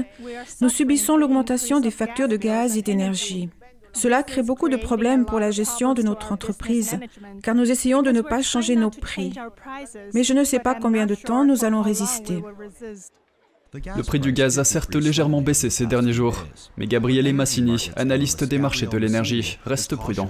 nous 0.62 0.70
subissons 0.70 1.18
l'augmentation 1.18 1.80
des 1.80 1.90
factures 1.90 2.28
de 2.28 2.38
gaz 2.38 2.78
et 2.78 2.84
d'énergie. 2.84 3.50
Cela 3.94 4.22
crée 4.22 4.44
beaucoup 4.44 4.70
de 4.70 4.76
problèmes 4.76 5.26
pour 5.26 5.40
la 5.40 5.50
gestion 5.50 5.96
de 5.96 6.04
notre 6.04 6.32
entreprise, 6.32 7.00
car 7.42 7.56
nous 7.56 7.72
essayons 7.72 8.04
de 8.04 8.12
ne 8.12 8.22
pas 8.22 8.44
changer 8.44 8.76
nos 8.76 8.92
prix. 8.92 9.34
Mais 10.14 10.24
je 10.24 10.34
ne 10.34 10.44
sais 10.44 10.60
pas 10.60 10.76
combien 10.76 11.08
de 11.08 11.16
temps 11.16 11.46
nous 11.46 11.66
allons 11.66 11.82
résister. 11.82 12.44
Le 13.74 14.04
prix 14.04 14.20
du 14.20 14.34
gaz 14.34 14.60
a 14.60 14.64
certes 14.64 14.96
légèrement 14.96 15.42
baissé 15.42 15.72
ces 15.72 15.88
derniers 15.88 16.14
jours, 16.14 16.46
mais 16.78 16.86
Gabriele 16.86 17.34
Massini, 17.34 17.90
analyste 17.96 18.44
des 18.44 18.60
marchés 18.60 18.86
de 18.86 18.98
l'énergie, 19.00 19.58
reste 19.66 19.96
prudent. 19.96 20.30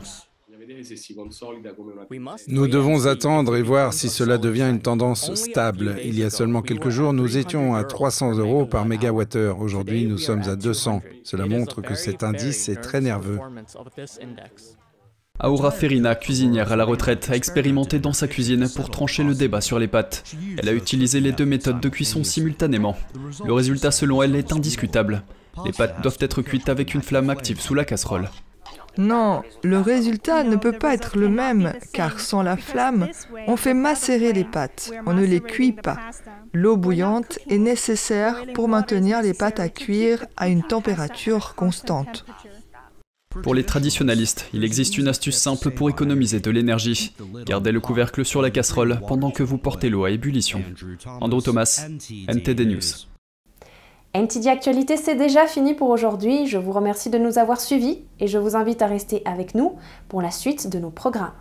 Nous 2.48 2.68
devons 2.68 3.06
attendre 3.06 3.56
et 3.56 3.62
voir 3.62 3.94
si 3.94 4.10
cela 4.10 4.38
devient 4.38 4.68
une 4.70 4.82
tendance 4.82 5.34
stable. 5.36 5.98
Il 6.04 6.18
y 6.18 6.24
a 6.24 6.30
seulement 6.30 6.62
quelques 6.62 6.90
jours, 6.90 7.14
nous 7.14 7.38
étions 7.38 7.76
à 7.76 7.84
300 7.84 8.38
euros 8.38 8.66
par 8.66 8.86
mégawattheure. 8.86 9.60
Aujourd'hui, 9.60 10.06
nous 10.06 10.18
sommes 10.18 10.44
à 10.48 10.56
200. 10.56 11.02
Cela 11.24 11.46
montre 11.46 11.82
que 11.82 11.96
cet 11.96 12.24
indice 12.24 12.70
est 12.70 12.82
très 12.82 13.02
nerveux. 13.02 13.40
Aura 15.42 15.72
Ferina, 15.72 16.16
cuisinière 16.16 16.72
à 16.72 16.76
la 16.76 16.84
retraite, 16.84 17.30
a 17.30 17.36
expérimenté 17.36 18.00
dans 18.00 18.12
sa 18.12 18.28
cuisine 18.28 18.68
pour 18.76 18.92
trancher 18.92 19.24
le 19.24 19.34
débat 19.34 19.62
sur 19.62 19.80
les 19.80 19.88
pâtes. 19.88 20.24
Elle 20.58 20.68
a 20.68 20.74
utilisé 20.74 21.22
les 21.22 21.32
deux 21.32 21.46
méthodes 21.46 21.80
de 21.80 21.90
cuisson 21.90 22.24
simultanément. 22.26 22.98
Le 23.46 23.54
résultat, 23.54 23.92
selon 23.92 24.22
elle, 24.22 24.36
est 24.36 24.52
indiscutable. 24.52 25.24
Les 25.66 25.72
pâtes 25.72 26.02
doivent 26.02 26.18
être 26.20 26.42
cuites 26.42 26.70
avec 26.70 26.94
une 26.94 27.02
flamme 27.02 27.30
active 27.30 27.62
sous 27.62 27.74
la 27.74 27.86
casserole. 27.86 28.30
Non, 29.00 29.44
le 29.64 29.80
résultat 29.80 30.44
ne 30.44 30.58
peut 30.58 30.74
pas 30.74 30.94
être 30.94 31.18
le 31.18 31.30
même, 31.30 31.72
car 31.94 32.20
sans 32.20 32.44
la 32.44 32.58
flamme, 32.58 33.08
on 33.48 33.56
fait 33.56 33.74
macérer 33.74 34.34
les 34.34 34.44
pâtes, 34.44 34.92
on 35.06 35.14
ne 35.14 35.26
les 35.26 35.40
cuit 35.40 35.72
pas. 35.72 35.98
L'eau 36.54 36.76
bouillante 36.76 37.40
est 37.50 37.60
nécessaire 37.60 38.44
pour 38.54 38.68
maintenir 38.68 39.22
les 39.22 39.34
pâtes 39.34 39.62
à 39.62 39.70
cuire 39.70 40.26
à 40.36 40.50
une 40.50 40.64
température 40.64 41.56
constante. 41.56 42.26
Pour 43.42 43.56
les 43.56 43.64
traditionalistes, 43.64 44.50
il 44.54 44.66
existe 44.66 44.98
une 44.98 45.08
astuce 45.08 45.38
simple 45.38 45.72
pour 45.72 45.90
économiser 45.90 46.42
de 46.42 46.52
l'énergie. 46.52 47.14
Gardez 47.46 47.72
le 47.72 47.80
couvercle 47.80 48.26
sur 48.26 48.42
la 48.42 48.50
casserole 48.50 49.00
pendant 49.08 49.32
que 49.32 49.44
vous 49.44 49.58
portez 49.58 49.90
l'eau 49.90 50.04
à 50.04 50.12
ébullition. 50.12 50.62
Andrew 51.22 51.42
Thomas, 51.42 51.88
NTD 52.28 52.66
News. 52.66 53.09
NTD 54.16 54.48
Actualité, 54.48 54.98
c'est 54.98 55.14
déjà 55.14 55.46
fini 55.46 55.76
pour 55.76 55.90
aujourd'hui. 55.90 56.48
Je 56.48 56.58
vous 56.58 56.72
remercie 56.72 57.12
de 57.12 57.20
nous 57.20 57.38
avoir 57.38 57.62
suivis 57.62 58.02
et 58.20 58.26
je 58.26 58.40
vous 58.40 58.56
invite 58.56 58.82
à 58.82 58.88
rester 58.88 59.22
avec 59.24 59.54
nous 59.54 59.76
pour 60.08 60.24
la 60.24 60.32
suite 60.32 60.68
de 60.68 60.80
nos 60.80 60.90
programmes. 60.90 61.32